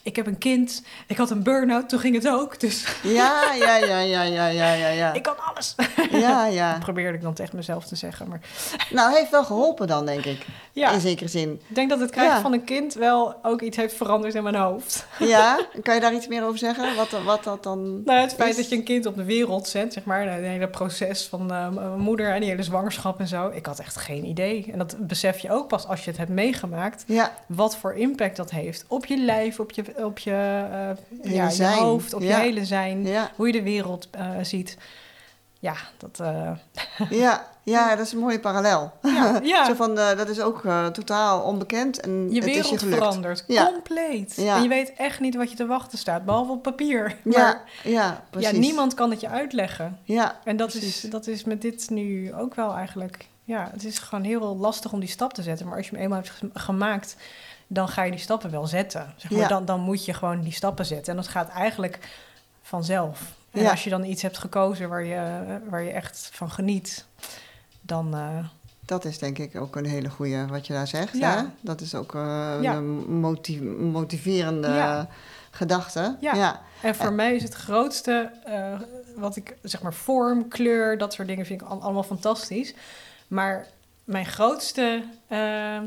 [0.04, 0.84] ik heb een kind.
[1.08, 2.60] Ik had een burn-out, toen ging het ook.
[2.60, 5.14] Dus ja, ja, ja, ja, ja, ja, ja, ja.
[5.14, 5.76] ik kan alles.
[6.12, 6.78] Ja, Dat ja.
[6.80, 8.28] probeerde ik dan tegen mezelf te zeggen.
[8.28, 8.40] Maar
[8.92, 10.46] Nou, heeft wel geholpen dan, denk ik.
[10.72, 11.62] ja, In zekere zin.
[11.70, 12.42] ik denk dat het krijgen Ja.
[12.42, 15.06] van een kind wel ook iets heeft veranderd in mijn hoofd.
[15.20, 16.96] Ja, kan je daar iets meer over zeggen?
[16.96, 18.04] Wat, wat dat dan...
[18.04, 20.44] Nou, het feit Is- dat je een kind op de wereld zet, zeg maar, het
[20.44, 23.50] hele proces van eh, m- moeder en die hele zwangerschap en zo.
[23.50, 24.70] Ik had echt geen idee.
[24.72, 27.04] En dat besef je ook pas als je het hebt meegemaakt.
[27.08, 30.32] Ja, wat voor impact dat heeft op je lijf, op je, op je,
[31.22, 32.38] eh, ja, je hoofd, op Ja.
[32.38, 34.78] je hele zijn, ja, hoe je de wereld eh, ziet.
[35.60, 36.20] Ja, dat.
[36.20, 36.52] eh,
[37.24, 38.92] ja, ja, dat is een mooie parallel.
[39.02, 39.66] ja, ja.
[39.70, 42.80] Zo van, eh, dat is ook eh, totaal onbekend en je het is je wereld
[42.80, 42.98] gelukt.
[42.98, 43.66] verandert Ja.
[43.72, 44.34] compleet.
[44.36, 44.56] Ja.
[44.56, 47.16] En je weet echt niet wat je te wachten staat, behalve op papier.
[47.24, 48.50] Ja, Maar ja, precies.
[48.52, 50.00] ja, niemand kan het je uitleggen.
[50.04, 53.26] Ja, En dat is, dat is met dit nu ook wel eigenlijk.
[53.52, 55.68] Ja, het is gewoon heel lastig om die stap te zetten.
[55.68, 57.16] Maar als je hem eenmaal hebt ge- gemaakt,
[57.68, 59.14] dan ga je die stappen wel zetten.
[59.18, 59.40] Zeg maar.
[59.40, 59.48] Ja.
[59.48, 61.12] dan, dan moet je gewoon die stappen zetten.
[61.12, 62.00] En dat gaat eigenlijk
[62.62, 63.22] vanzelf.
[63.52, 63.70] En Ja.
[63.70, 67.06] als je dan iets hebt gekozen waar je, waar je echt van geniet,
[67.82, 68.14] dan.
[68.16, 68.46] eh,
[68.86, 71.18] Dat is denk ik ook een hele goede wat je daar zegt.
[71.18, 71.36] Ja.
[71.38, 71.44] Hè?
[71.62, 72.74] Dat is ook eh, Ja.
[72.76, 75.08] een moti- motiverende
[75.52, 76.16] gedachte.
[76.20, 76.34] Ja.
[76.36, 76.62] ja.
[76.82, 78.80] En voor mij is het grootste, eh,
[79.16, 82.74] wat ik zeg maar vorm, kleur, dat soort dingen vind ik al- allemaal fantastisch.
[83.32, 83.68] Maar
[84.04, 85.80] mijn grootste, eh,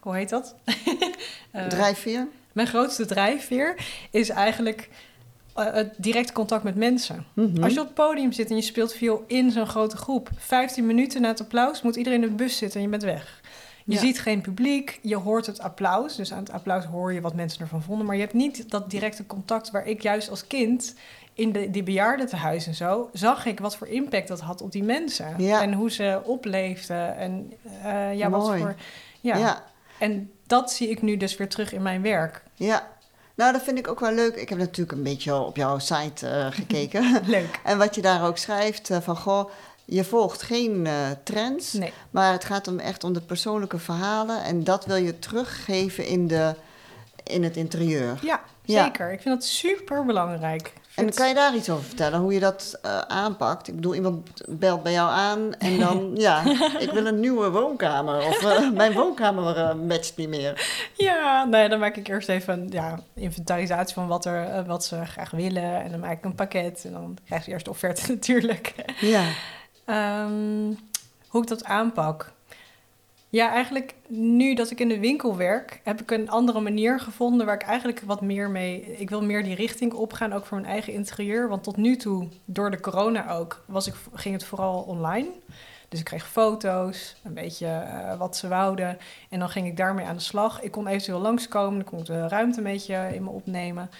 [0.00, 0.54] hoe heet dat?
[1.50, 2.28] Eh, Drijfveer.
[2.52, 3.74] mijn grootste drijfveer
[4.10, 4.88] is eigenlijk
[5.54, 7.26] eh, het direct contact met mensen.
[7.32, 7.62] Mhm.
[7.62, 10.86] Als je op het podium zit en je speelt viool in zo'n grote groep, 15
[10.86, 13.40] minuten na het applaus moet iedereen in de bus zitten en je bent weg.
[13.84, 14.00] Je Ja.
[14.00, 16.16] ziet geen publiek, je hoort het applaus.
[16.16, 18.06] Dus aan het applaus hoor je wat mensen ervan vonden.
[18.06, 20.94] Maar je hebt niet dat directe contact waar ik juist als kind
[21.40, 23.10] in de, die bejaardentehuis en zo...
[23.12, 25.34] zag ik wat voor impact dat had op die mensen.
[25.38, 25.62] Ja.
[25.62, 27.16] En hoe ze opleefden.
[27.16, 28.74] En eh, ja, wat voor...
[29.20, 29.36] Ja.
[29.36, 29.64] ja.
[29.98, 32.42] En dat zie ik nu dus weer terug in mijn werk.
[32.54, 32.88] Ja,
[33.34, 34.34] nou dat vind ik ook wel leuk.
[34.34, 37.20] Ik heb natuurlijk een beetje op jouw site eh, gekeken.
[37.26, 37.60] Leuk.
[37.64, 39.50] en wat je daar ook schrijft, eh, van goh,
[39.84, 40.88] je volgt geen
[41.22, 41.92] trends, Nee.
[42.10, 44.42] maar het gaat om echt om de persoonlijke verhalen.
[44.44, 46.54] En dat wil je teruggeven in, de,
[47.24, 48.18] in het interieur.
[48.22, 48.84] Ja, Ja.
[48.84, 49.12] zeker.
[49.12, 50.72] Ik vind dat super belangrijk.
[50.94, 53.68] En kan je daar iets over vertellen, hoe je dat eh, aanpakt?
[53.68, 56.42] Ik bedoel, iemand belt bij jou aan en dan, ja,
[56.78, 58.26] ik wil een nieuwe woonkamer.
[58.26, 60.88] Of eh, mijn woonkamer eh, matcht niet meer.
[60.94, 65.04] Ja, nee, dan maak ik eerst even een ja, inventarisatie van wat, er, wat ze
[65.04, 65.82] graag willen.
[65.82, 66.84] En dan maak ik een pakket.
[66.84, 68.74] En dan krijg je eerst de offerte natuurlijk.
[69.00, 69.24] Ja,
[69.90, 70.74] Ehm,
[71.28, 72.32] hoe ik dat aanpak.
[73.30, 77.46] Ja, eigenlijk nu dat ik in de winkel werk, heb ik een andere manier gevonden
[77.46, 78.96] waar ik eigenlijk wat meer mee.
[78.98, 81.48] Ik wil meer die richting opgaan, ook voor mijn eigen interieur.
[81.48, 85.28] Want tot nu toe, door de corona ook, was ik, ging het vooral online.
[85.88, 88.98] Dus ik kreeg foto's, een beetje eh, wat ze wouden.
[89.28, 90.62] En dan ging ik daarmee aan de slag.
[90.62, 93.90] Ik kon eventueel langskomen, dan kon ik de ruimte een beetje in me opnemen.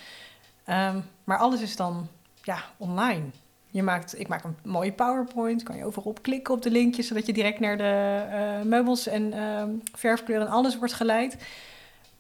[0.65, 2.09] Ehm, maar alles is dan
[2.43, 3.25] ja, online.
[3.71, 7.07] Je maakt, ik maak een mooie PowerPoint, kan je overal op klikken op de linkjes,
[7.07, 11.37] zodat je direct naar de eh, meubels en ehm verfkleur en alles wordt geleid.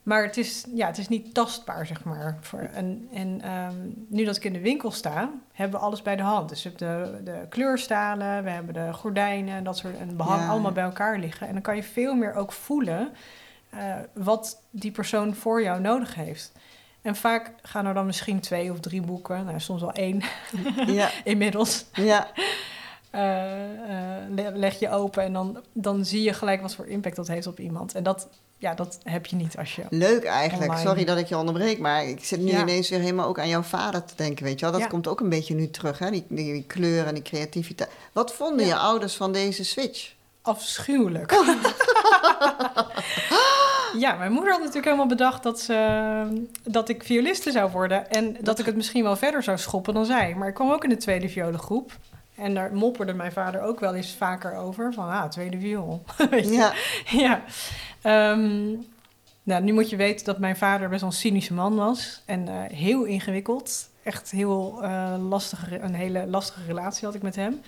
[0.03, 2.39] Maar het is, ja, het is niet tastbaar, zeg maar.
[2.41, 3.75] Voor, en en ehm,
[4.09, 6.49] nu dat ik in de winkel sta, hebben we alles bij de hand.
[6.49, 10.49] Dus we hebben de, de kleurstalen, we hebben de gordijnen, dat soort en behang Ja.
[10.49, 11.47] allemaal bij elkaar liggen.
[11.47, 13.09] En dan kan je veel meer ook voelen
[13.71, 16.53] eh, wat die persoon voor jou nodig heeft.
[17.03, 20.23] En vaak gaan er dan misschien twee of drie boeken, nou, soms wel één
[20.87, 21.85] ja, inmiddels.
[21.93, 22.31] ja.
[23.11, 27.17] eh, eh, le- leg je open en dan, dan zie je gelijk wat voor impact
[27.17, 27.95] dat heeft op iemand.
[27.95, 29.83] En dat, ja, dat heb je niet als je.
[29.91, 30.71] Leuk eigenlijk.
[30.71, 30.89] Online.
[30.89, 32.61] Sorry dat ik je onderbreek, maar ik zit nu Ja.
[32.61, 34.73] ineens weer helemaal ook aan jouw vader te denken, weet je wel.
[34.73, 34.87] Dat Ja.
[34.87, 36.11] komt ook een beetje nu terug, hè?
[36.11, 37.91] Die, die, die kleur en die creativiteit.
[38.13, 38.73] Wat vonden Ja.
[38.75, 40.13] je ouders van deze switch?
[40.43, 41.31] Afschuwelijk.
[44.05, 48.11] Ja, mijn moeder had natuurlijk helemaal bedacht dat, ze, dat ik violiste zou worden.
[48.11, 50.35] En dat, ik het misschien wel verder zou schoppen dan zij.
[50.35, 51.92] Maar ik kwam ook in de tweede violengroep.
[52.35, 54.92] En daar mopperde mijn vader ook wel eens vaker over.
[54.92, 56.05] Van, ah, tweede viool.
[56.42, 56.73] Ja,
[57.05, 57.42] ja.
[58.03, 58.68] Ehm,
[59.42, 62.23] nou, nu moet je weten dat mijn vader best wel een cynische man was.
[62.25, 63.88] En eh, heel ingewikkeld.
[64.03, 67.61] Echt heel eh, lastige, een hele lastige relatie had ik met hem.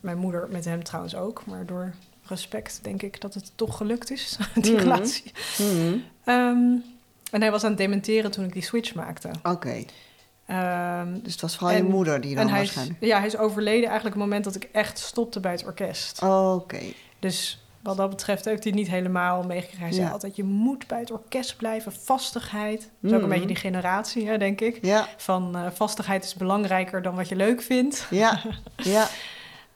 [0.00, 1.42] Mijn moeder met hem trouwens ook.
[1.46, 1.92] Maar door
[2.30, 4.80] respect denk ik dat het toch gelukt is, die Mhm.
[4.82, 5.32] relatie.
[5.58, 5.96] Mhm.
[6.24, 6.74] Ehm,
[7.30, 9.30] en hij was aan het dementeren toen ik die switch maakte.
[9.42, 9.84] oké.
[10.46, 13.04] Ehm, Dus het was vooral je moeder die dan en hij is, waarschijnlijk...
[13.04, 16.22] ja, hij is overleden eigenlijk op het moment dat ik echt stopte bij het orkest.
[16.22, 16.80] Oké.
[17.18, 19.84] Dus wat dat betreft heeft hij niet helemaal meegekregen.
[19.84, 22.80] Hij zei altijd, je moet bij het orkest blijven, vastigheid.
[22.80, 23.28] Dat is ook een Mhm.
[23.30, 24.78] beetje die generatie, hè, denk ik.
[24.82, 28.06] Ja, Van eh, vastigheid is belangrijker dan wat je leuk vindt.
[28.10, 28.42] ja,
[28.76, 29.08] ja.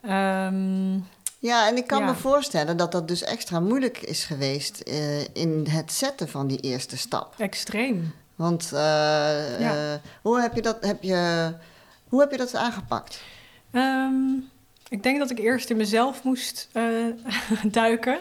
[0.01, 0.97] Ehm,
[1.39, 2.05] Ja, en ik kan Ja.
[2.05, 6.59] me voorstellen dat dat dus extra moeilijk is geweest eh, in het zetten van die
[6.59, 7.33] eerste stap.
[7.37, 8.13] extreem.
[8.35, 9.93] Want eh, Ja.
[9.93, 11.51] eh, hoe, heb je dat, heb je,
[12.09, 13.21] hoe heb je dat aangepakt?
[13.71, 14.13] Ehm,
[14.89, 16.69] ik denk dat ik eerst in mezelf moest
[17.71, 18.19] duiken.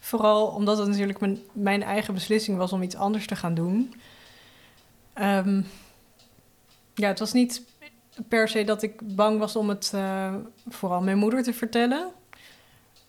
[0.00, 3.94] Vooral omdat het natuurlijk mijn, mijn eigen beslissing was om iets anders te gaan doen.
[5.12, 5.62] Ehm,
[6.94, 7.62] ja, het was niet
[8.28, 9.92] per se dat ik bang was om het
[10.68, 12.08] vooral mijn moeder te vertellen.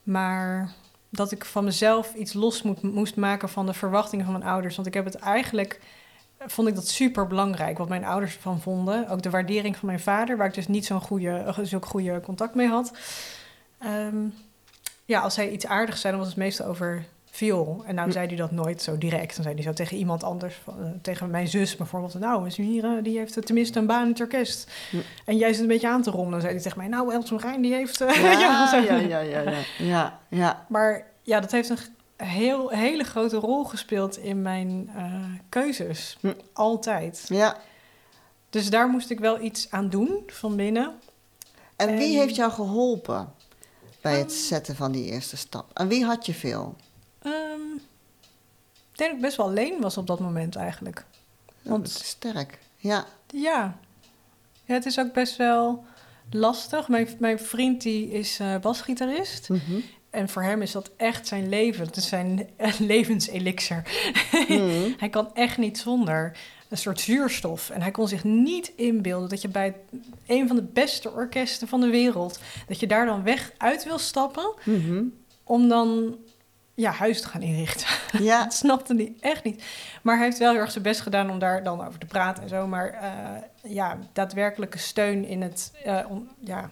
[0.04, 0.72] Maar
[1.10, 4.76] dat ik van mezelf iets los moet, moest maken van de verwachtingen van mijn ouders.
[4.76, 5.80] Want ik heb het eigenlijk,
[6.40, 9.10] vond ik dat super belangrijk, wat mijn ouders ervan vonden.
[9.10, 12.56] Ook de waardering van mijn vader, waar ik dus niet zo'n goede, zulk goede contact
[12.56, 12.94] mee had.
[13.78, 14.28] Ehm,
[15.06, 17.84] ja, als hij iets aardigs zei, dan was het meestal over viool.
[17.86, 19.34] En nou zei hij dat nooit zo direct.
[19.36, 22.14] Dan zei hij zo tegen iemand anders, eh, tegen mijn zus bijvoorbeeld.
[22.20, 24.72] Nou, is hier, eh, die heeft tenminste een baan in het orkest.
[25.26, 26.32] En jij zit een beetje aan te rommelen.
[26.32, 28.02] Dan zei hij tegen mij, nou, Els Marijn, die heeft...
[28.02, 28.32] eh, Ja,
[28.88, 30.66] ja, ja, ja, ja, ja, ja.
[30.70, 31.78] Maar ja, dat heeft een
[32.28, 35.14] heel, hele grote rol gespeeld in mijn eh,
[35.50, 36.18] keuzes.
[36.20, 36.34] Hm.
[36.54, 37.26] Altijd.
[37.28, 37.58] ja.
[38.50, 40.92] Dus daar moest ik wel iets aan doen van binnen.
[41.76, 43.34] En wie heeft jou geholpen?
[44.02, 44.40] bij het Ehm.
[44.40, 45.66] zetten van die eerste stap?
[45.74, 46.76] En wie had je veel?
[47.24, 47.76] Ehm,
[48.92, 51.06] ik denk dat ik best wel alleen was op dat moment eigenlijk.
[51.62, 52.60] Want dat is sterk.
[52.78, 53.06] Ja.
[53.28, 53.78] Ja.
[54.66, 55.84] ja, het is ook best wel
[56.32, 56.88] lastig.
[56.88, 59.50] Mijn, mijn vriend die is eh, basgitarist.
[59.50, 59.80] Mhm.
[60.10, 61.86] En voor hem is dat echt zijn leven.
[61.86, 63.84] Het is zijn levenselixer.
[64.48, 64.90] Mhm.
[65.00, 66.38] Hij kan echt niet zonder
[66.70, 67.70] een soort zuurstof.
[67.70, 69.76] En hij kon zich niet inbeelden dat je bij
[70.28, 72.40] een van de beste orkesten van de wereld...
[72.68, 75.04] dat je daar dan weg uit wil stappen Mhm.
[75.44, 76.16] om dan
[76.74, 77.88] ja, huis te gaan inrichten.
[78.24, 78.44] Ja.
[78.44, 79.64] Dat snapte hij echt niet.
[80.02, 82.44] Maar hij heeft wel heel erg zijn best gedaan om daar dan over te praten
[82.44, 82.68] en zo.
[82.68, 85.72] Maar eh, ja, daadwerkelijke steun in het...
[86.10, 86.70] om, ja.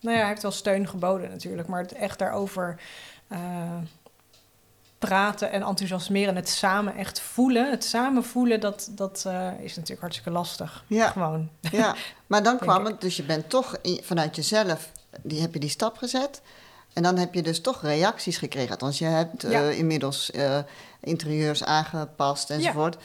[0.00, 1.68] Nou ja, hij heeft wel steun geboden natuurlijk.
[1.68, 2.80] Maar het echt daarover
[3.28, 3.38] eh,
[4.98, 6.28] praten en enthousiasmeren...
[6.28, 7.70] en het samen echt voelen.
[7.70, 9.16] Het samen voelen, dat, dat
[9.60, 10.84] is natuurlijk hartstikke lastig.
[10.86, 11.08] Ja.
[11.08, 11.48] Gewoon.
[11.60, 11.94] Ja,
[12.26, 12.86] maar dan kwam ik.
[12.92, 16.42] het, dus je bent toch in- vanuit jezelf, die, heb je die stap gezet.
[16.92, 18.70] En dan heb je dus toch reacties gekregen.
[18.70, 19.48] Althans, je hebt Ja.
[19.62, 20.58] eh, inmiddels eh,
[21.00, 22.96] interieurs aangepast enzovoort.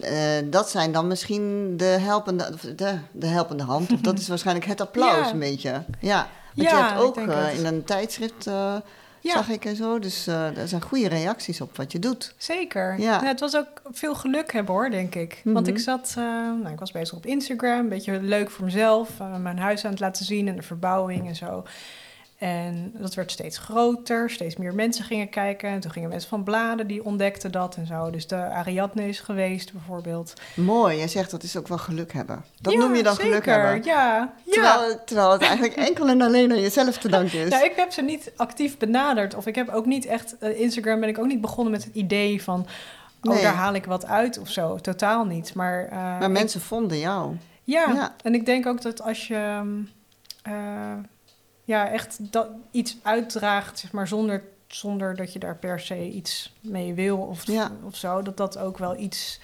[0.00, 3.92] Eh, dat zijn dan misschien de helpende, de, de helpende hand.
[3.92, 5.32] Of dat is waarschijnlijk het applaus Ja.
[5.32, 5.84] een beetje.
[6.00, 7.16] Ja, want Ja, je hebt ook
[7.56, 9.32] in een tijdschrift, Ja.
[9.32, 9.98] zag ik en zo.
[9.98, 12.34] Dus eh er zijn goede reacties op wat je doet.
[12.36, 12.98] Zeker.
[13.00, 13.20] Ja.
[13.22, 13.26] Ja.
[13.28, 15.40] het was ook veel geluk hebben hoor, denk ik.
[15.44, 15.74] Want Mhm.
[15.76, 16.24] ik zat, eh,
[16.62, 19.08] nou, ik was bezig op Instagram, een beetje leuk voor mezelf,
[19.40, 21.64] mijn huis aan het laten zien en de verbouwing en zo.
[22.42, 25.68] En dat werd steeds groter, steeds meer mensen gingen kijken.
[25.70, 28.10] En toen gingen mensen van bladen die ontdekten dat en zo.
[28.10, 30.32] Dus de Ariadne is geweest bijvoorbeeld.
[30.54, 32.44] Mooi, jij zegt dat is ook wel geluk hebben.
[32.60, 33.30] Dat Ja, noem je dan zeker.
[33.30, 33.84] geluk hebben.
[33.84, 34.52] Ja, ja.
[34.52, 37.48] Terwijl, terwijl het eigenlijk enkel en alleen aan jezelf te danken is.
[37.50, 39.34] Nou, ik heb ze niet actief benaderd.
[39.34, 40.38] Of ik heb ook niet echt...
[40.38, 42.66] eh, Instagram ben ik ook niet begonnen met het idee van...
[43.22, 44.76] Oh, daar haal ik wat uit of zo.
[44.76, 45.54] Totaal niet.
[45.54, 47.36] Maar, eh, maar ik- mensen vonden jou.
[47.64, 47.92] Ja.
[47.94, 48.14] Ja.
[48.22, 49.88] en ik denk ook dat als je mm,
[50.42, 50.52] eh,
[51.64, 56.52] ja, echt dat, iets uitdraagt, zeg maar, zonder, zonder dat je daar per se iets
[56.60, 57.70] mee wil of, Ja.
[57.86, 59.40] of zo, dat dat ook wel iets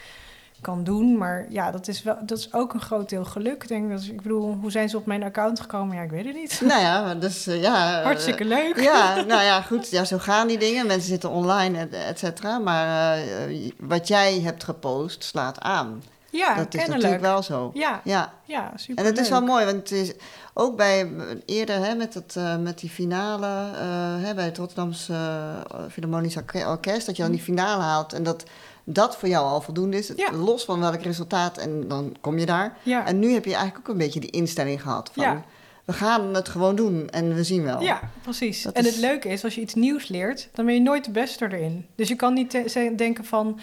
[0.61, 1.17] kan doen.
[1.19, 3.63] Maar ja, dat is, wel, dat is ook een groot deel geluk.
[3.63, 5.97] Ik denk dat, ik bedoel, hoe zijn ze op mijn account gekomen?
[5.97, 6.61] Ja, ik weet het niet.
[6.67, 7.99] Nou ja, dus eh, ja.
[7.99, 8.81] eh, Hartstikke leuk.
[8.81, 9.91] Ja, nou ja, goed.
[9.91, 10.87] Ja, zo gaan die dingen.
[10.87, 12.59] Mensen zitten online, et, et cetera.
[12.59, 16.03] Maar eh, wat jij hebt gepost slaat aan.
[16.31, 16.89] Ja, dat is kennelijk.
[17.03, 17.71] natuurlijk wel zo.
[17.75, 20.13] Ja, Ja, ja, super en het is wel mooi, want het is
[20.55, 21.11] ook bij
[21.47, 26.37] eerder hè, met, het, eh, met die finale eh, hè, bij het Rotterdamse uh, Philharmonisch
[26.37, 28.45] Orke- Orkest, dat je dan die finale haalt en dat
[28.85, 30.33] dat voor jou al voldoende is, Ja.
[30.33, 32.77] los van welk resultaat en dan kom je daar.
[32.83, 33.07] Ja.
[33.07, 35.45] En nu heb je eigenlijk ook een beetje die instelling gehad van Ja.
[35.85, 37.81] we gaan het gewoon doen en we zien wel.
[37.83, 38.63] Ja, precies.
[38.63, 41.05] Dat en is- het leuke is, als je iets nieuws leert, dan ben je nooit
[41.05, 41.87] de beste erin.
[41.95, 42.53] Dus je kan niet
[42.97, 43.61] denken van,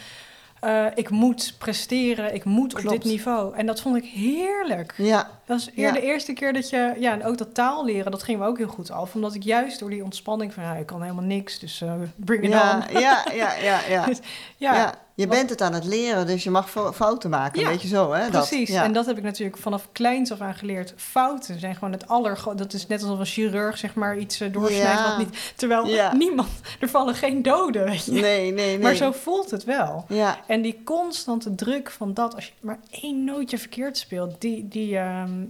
[0.65, 3.55] eh, ik moet presteren, ik moet op dit niveau.
[3.55, 4.93] En dat vond ik heerlijk.
[4.97, 5.91] Ja, Dat was eer Ja.
[5.91, 8.57] de eerste keer dat je, ja, en ook dat taal leren, dat ging me ook
[8.57, 9.15] heel goed af.
[9.15, 12.43] Omdat ik juist door die ontspanning van, ja, ik kan helemaal niks, dus eh, bring
[12.43, 12.99] it ja, on.
[12.99, 14.05] ja, ja, ja, ja.
[14.09, 14.19] Dus,
[14.57, 14.73] ja.
[14.75, 17.71] ja, Je bent het aan het leren, dus je mag fo- fouten maken, Ja, een
[17.73, 18.29] beetje zo, hè?
[18.29, 18.47] dat.
[18.47, 20.93] Precies, en dat heb ik natuurlijk vanaf kleins af aan geleerd.
[20.97, 22.39] Fouten zijn gewoon het aller...
[22.55, 25.53] Dat is net alsof een chirurg zeg maar iets eh, doorsnijdt wat niet...
[25.55, 26.49] Terwijl niemand...
[26.79, 28.11] Er vallen geen doden, weet je.
[28.11, 28.79] Nee, nee, nee.
[28.79, 30.05] Maar zo voelt het wel.
[30.07, 34.67] Ja, En die constante druk van dat, als je maar één nootje verkeerd speelt, die,
[34.67, 34.97] die,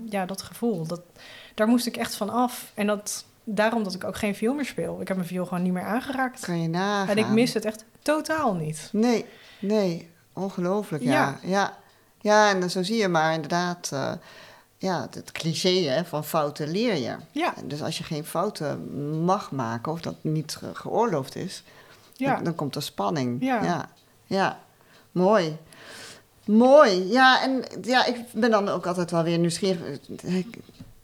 [0.01, 1.01] ehm, ja, dat gevoel, dat,
[1.55, 2.71] daar moest ik echt van af.
[2.73, 5.01] En dat, daarom dat ik ook geen viool meer speel.
[5.01, 6.39] Ik heb mijn viool gewoon niet meer aangeraakt.
[6.45, 7.07] kan je nagaan.
[7.07, 8.89] En ik mis het echt totaal niet.
[8.91, 9.25] Nee,
[9.59, 10.09] nee.
[10.33, 11.11] Ongelooflijk, ja.
[11.11, 11.37] Ja.
[11.41, 11.77] Ja,
[12.21, 12.49] ja.
[12.49, 13.89] en dan zo zie je maar inderdaad...
[13.93, 14.11] eh,
[14.77, 17.15] ja, het cliché hè, van fouten leer je.
[17.31, 18.93] Ja, En Dus als je geen fouten
[19.23, 21.63] mag maken of dat niet ge- geoorloofd is,
[22.13, 22.35] ja.
[22.35, 23.43] dan, dan komt er spanning.
[23.43, 23.63] Ja.
[23.63, 23.89] ja,
[24.25, 24.59] ja.
[25.11, 25.57] Mooi.
[26.45, 27.11] Mooi.
[27.11, 29.79] Ja, en ja, ik ben dan ook altijd wel weer nieuwsgierig.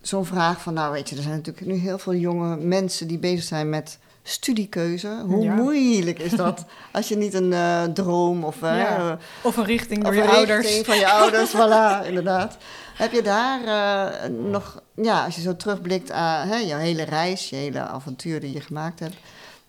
[0.01, 3.17] Zo'n vraag van, nou weet je, er zijn natuurlijk nu heel veel jonge mensen die
[3.17, 5.21] bezig zijn met studiekeuze.
[5.25, 5.53] Hoe Ja.
[5.55, 9.17] moeilijk is dat als je niet een eh, droom of, Ja.
[9.41, 10.81] Of een richting door of je ouders.
[10.81, 12.57] van je ouders, voilà, inderdaad.
[12.95, 17.49] Heb je daar eh, nog, ja, als je zo terugblikt aan hè, jouw hele reis,
[17.49, 19.15] je hele avontuur die je gemaakt hebt,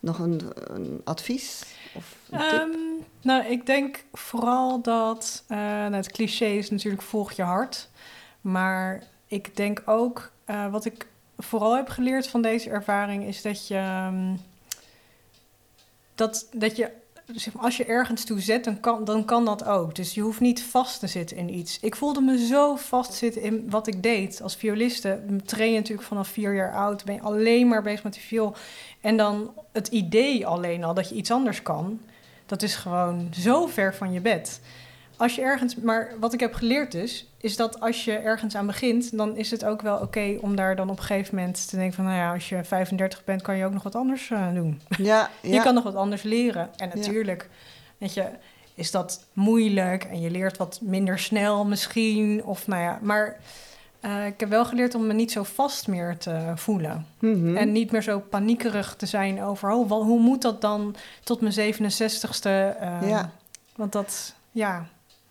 [0.00, 1.62] nog een, een advies
[1.94, 2.50] of een tip?
[2.61, 2.68] Ehm,
[3.22, 7.90] nou, ik denk vooral dat eh, nou, het cliché is natuurlijk volg je hart.
[8.40, 11.07] Maar ik denk ook, eh, wat ik
[11.38, 13.74] vooral heb geleerd van deze ervaring, is dat je.
[13.74, 14.34] ehm,
[16.14, 17.01] dat, dat je.
[17.57, 19.94] Als je ergens toe zet, dan kan, dan kan dat ook.
[19.94, 21.80] Dus je hoeft niet vast te zitten in iets.
[21.80, 24.42] Ik voelde me zo vastzitten in wat ik deed.
[24.42, 27.05] Als violiste train je natuurlijk vanaf vier jaar oud.
[27.05, 28.55] Ben je alleen maar bezig met die viool.
[29.01, 32.01] En dan het idee alleen al dat je iets anders kan,
[32.47, 34.61] dat is gewoon zo ver van je bed.
[35.16, 38.66] als je ergens, maar wat ik heb geleerd dus, is dat als je ergens aan
[38.66, 41.76] begint, dan is het ook wel oké om daar dan op een gegeven moment te
[41.76, 44.55] denken van, nou ja, als je 35 bent, kan je ook nog wat anders uh,
[44.55, 44.80] doen.
[44.99, 45.05] Ja,
[45.43, 45.53] ja.
[45.55, 46.70] Je kan nog wat anders leren.
[46.76, 47.49] En natuurlijk,
[47.99, 48.24] weet je,
[48.74, 53.36] is dat moeilijk en je leert wat minder snel misschien, of nou ja, maar
[54.05, 57.07] uh, ik heb wel geleerd om me niet zo vast meer te voelen.
[57.18, 57.57] Mhm.
[57.57, 60.94] En niet meer zo paniekerig te zijn over, oh, wel, hoe moet dat dan
[61.24, 62.42] tot mijn 67ste?
[62.82, 63.30] Uh, Ja.
[63.76, 64.86] Want dat, ja,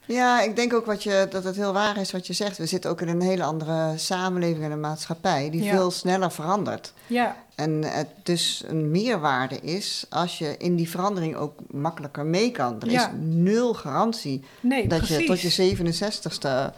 [0.06, 2.58] Ja, ik denk ook wat je, dat het heel waar is wat je zegt.
[2.58, 5.72] We zitten ook in een hele andere samenleving en een maatschappij die Ja.
[5.76, 6.94] veel sneller verandert.
[7.08, 12.52] ja, En het dus een meerwaarde is als je in die verandering ook makkelijker mee
[12.52, 12.82] kan.
[12.82, 13.08] Er Ja.
[13.08, 15.18] is nul garantie nee, dat precies.
[15.18, 16.72] je tot je 67ste um,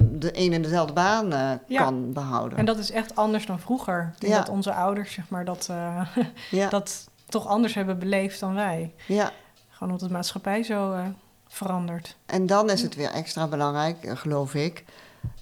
[0.00, 1.82] de een en dezelfde baan eh, Ja.
[1.82, 2.58] kan behouden.
[2.58, 4.10] En dat is echt anders dan vroeger.
[4.14, 4.38] Ik denk Ja.
[4.38, 6.06] dat onze ouders, zeg maar, dat, eh,
[6.50, 8.92] ja, dat toch anders hebben beleefd dan wij.
[9.06, 9.30] ja.
[9.70, 11.04] Gewoon omdat de maatschappij zo eh,
[11.48, 12.16] verandert.
[12.26, 14.84] En dan is het weer extra belangrijk, geloof ik,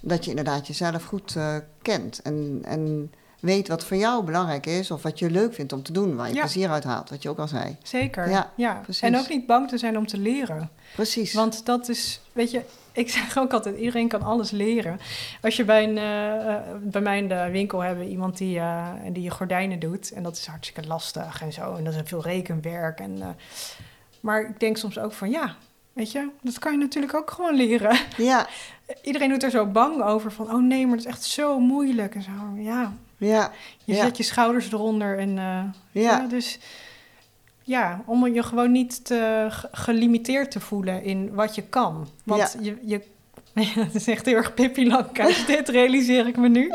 [0.01, 1.37] dat je inderdaad jezelf goed
[1.81, 2.21] kent.
[2.21, 5.91] En, en weet wat voor jou belangrijk is of wat je leuk vindt om te
[5.91, 6.39] doen, waar je Ja.
[6.39, 7.77] plezier uit haalt, wat je ook al zei.
[7.83, 8.29] Zeker.
[8.55, 9.01] Ja, precies.
[9.01, 10.69] En ook niet bang te zijn om te leren.
[10.95, 11.33] Precies.
[11.33, 12.61] Want dat is, weet je,
[12.91, 14.99] ik zeg ook altijd, iedereen kan alles leren.
[15.41, 18.87] Als je bij, een, eh, eh, bij mij in de winkel hebben iemand die, eh,
[19.11, 20.11] die je gordijnen doet.
[20.11, 21.75] En dat is hartstikke lastig en zo.
[21.75, 22.99] En dat is veel rekenwerk.
[22.99, 23.35] En,
[24.19, 25.55] maar ik denk soms ook van, ja,
[25.93, 27.97] weet je, dat kan je natuurlijk ook gewoon leren.
[28.17, 28.47] Ja,
[29.03, 32.15] Iedereen doet er zo bang over van, oh nee, maar dat is echt zo moeilijk.
[32.15, 33.51] En zo, ja, ja,
[33.83, 34.03] je Ja.
[34.03, 35.35] zet je schouders eronder en...
[35.35, 36.59] ja, ja, dus
[37.63, 42.07] ja, om je gewoon niet te ge- gelimiteerd te voelen in wat je kan.
[42.23, 43.01] Want je, je,
[43.79, 46.71] het is echt heel erg Pippi Langkous, dit realiseer ik me nu.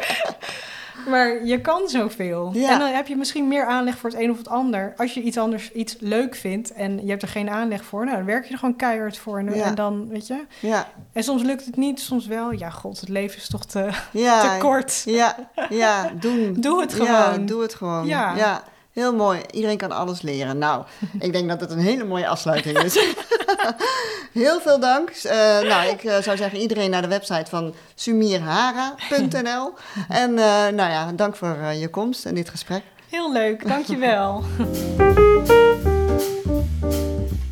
[1.09, 2.51] Maar je kan zoveel.
[2.55, 2.71] Ja.
[2.73, 4.95] En dan heb je misschien meer aanleg voor het een of het ander.
[4.97, 8.17] Als je iets anders iets leuk vindt en je hebt er geen aanleg voor, nou,
[8.17, 9.39] dan werk je er gewoon keihard voor.
[9.39, 9.65] En, Ja.
[9.65, 10.45] en dan, weet je.
[10.61, 12.51] ja, En soms lukt het niet, soms wel.
[12.53, 15.03] Ja, god, het leven is toch te, te kort.
[15.05, 15.37] Ja,
[15.69, 16.55] ja, doen.
[16.61, 17.47] Doe het gewoon.
[17.47, 18.07] doe het gewoon.
[18.07, 18.63] Ja.
[18.97, 19.41] Heel mooi.
[19.51, 20.59] Iedereen kan alles leren.
[20.59, 20.85] Nou,
[21.19, 22.95] ik denk dat het een hele mooie afsluiting is.
[24.33, 25.11] Heel veel dank.
[25.11, 29.73] Eh, nou, ik eh, zou zeggen iedereen naar de website van sumirhara.nl.
[30.09, 32.83] En eh, nou ja, dank voor je komst en dit gesprek.
[33.11, 34.43] Heel leuk, dankjewel.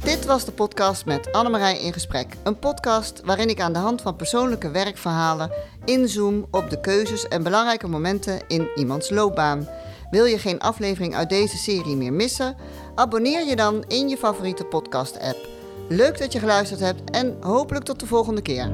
[0.05, 2.27] Dit was de podcast met Annemarij in gesprek.
[2.43, 5.53] Een podcast waarin ik aan de hand van persoonlijke werkverhalen
[5.85, 9.69] inzoom op de keuzes en belangrijke momenten in iemands loopbaan.
[10.11, 12.57] Wil je geen aflevering uit deze serie meer missen?
[12.95, 15.49] Abonneer je dan in je favoriete podcast-app.
[15.89, 18.73] Leuk dat je geluisterd hebt en hopelijk tot de volgende keer.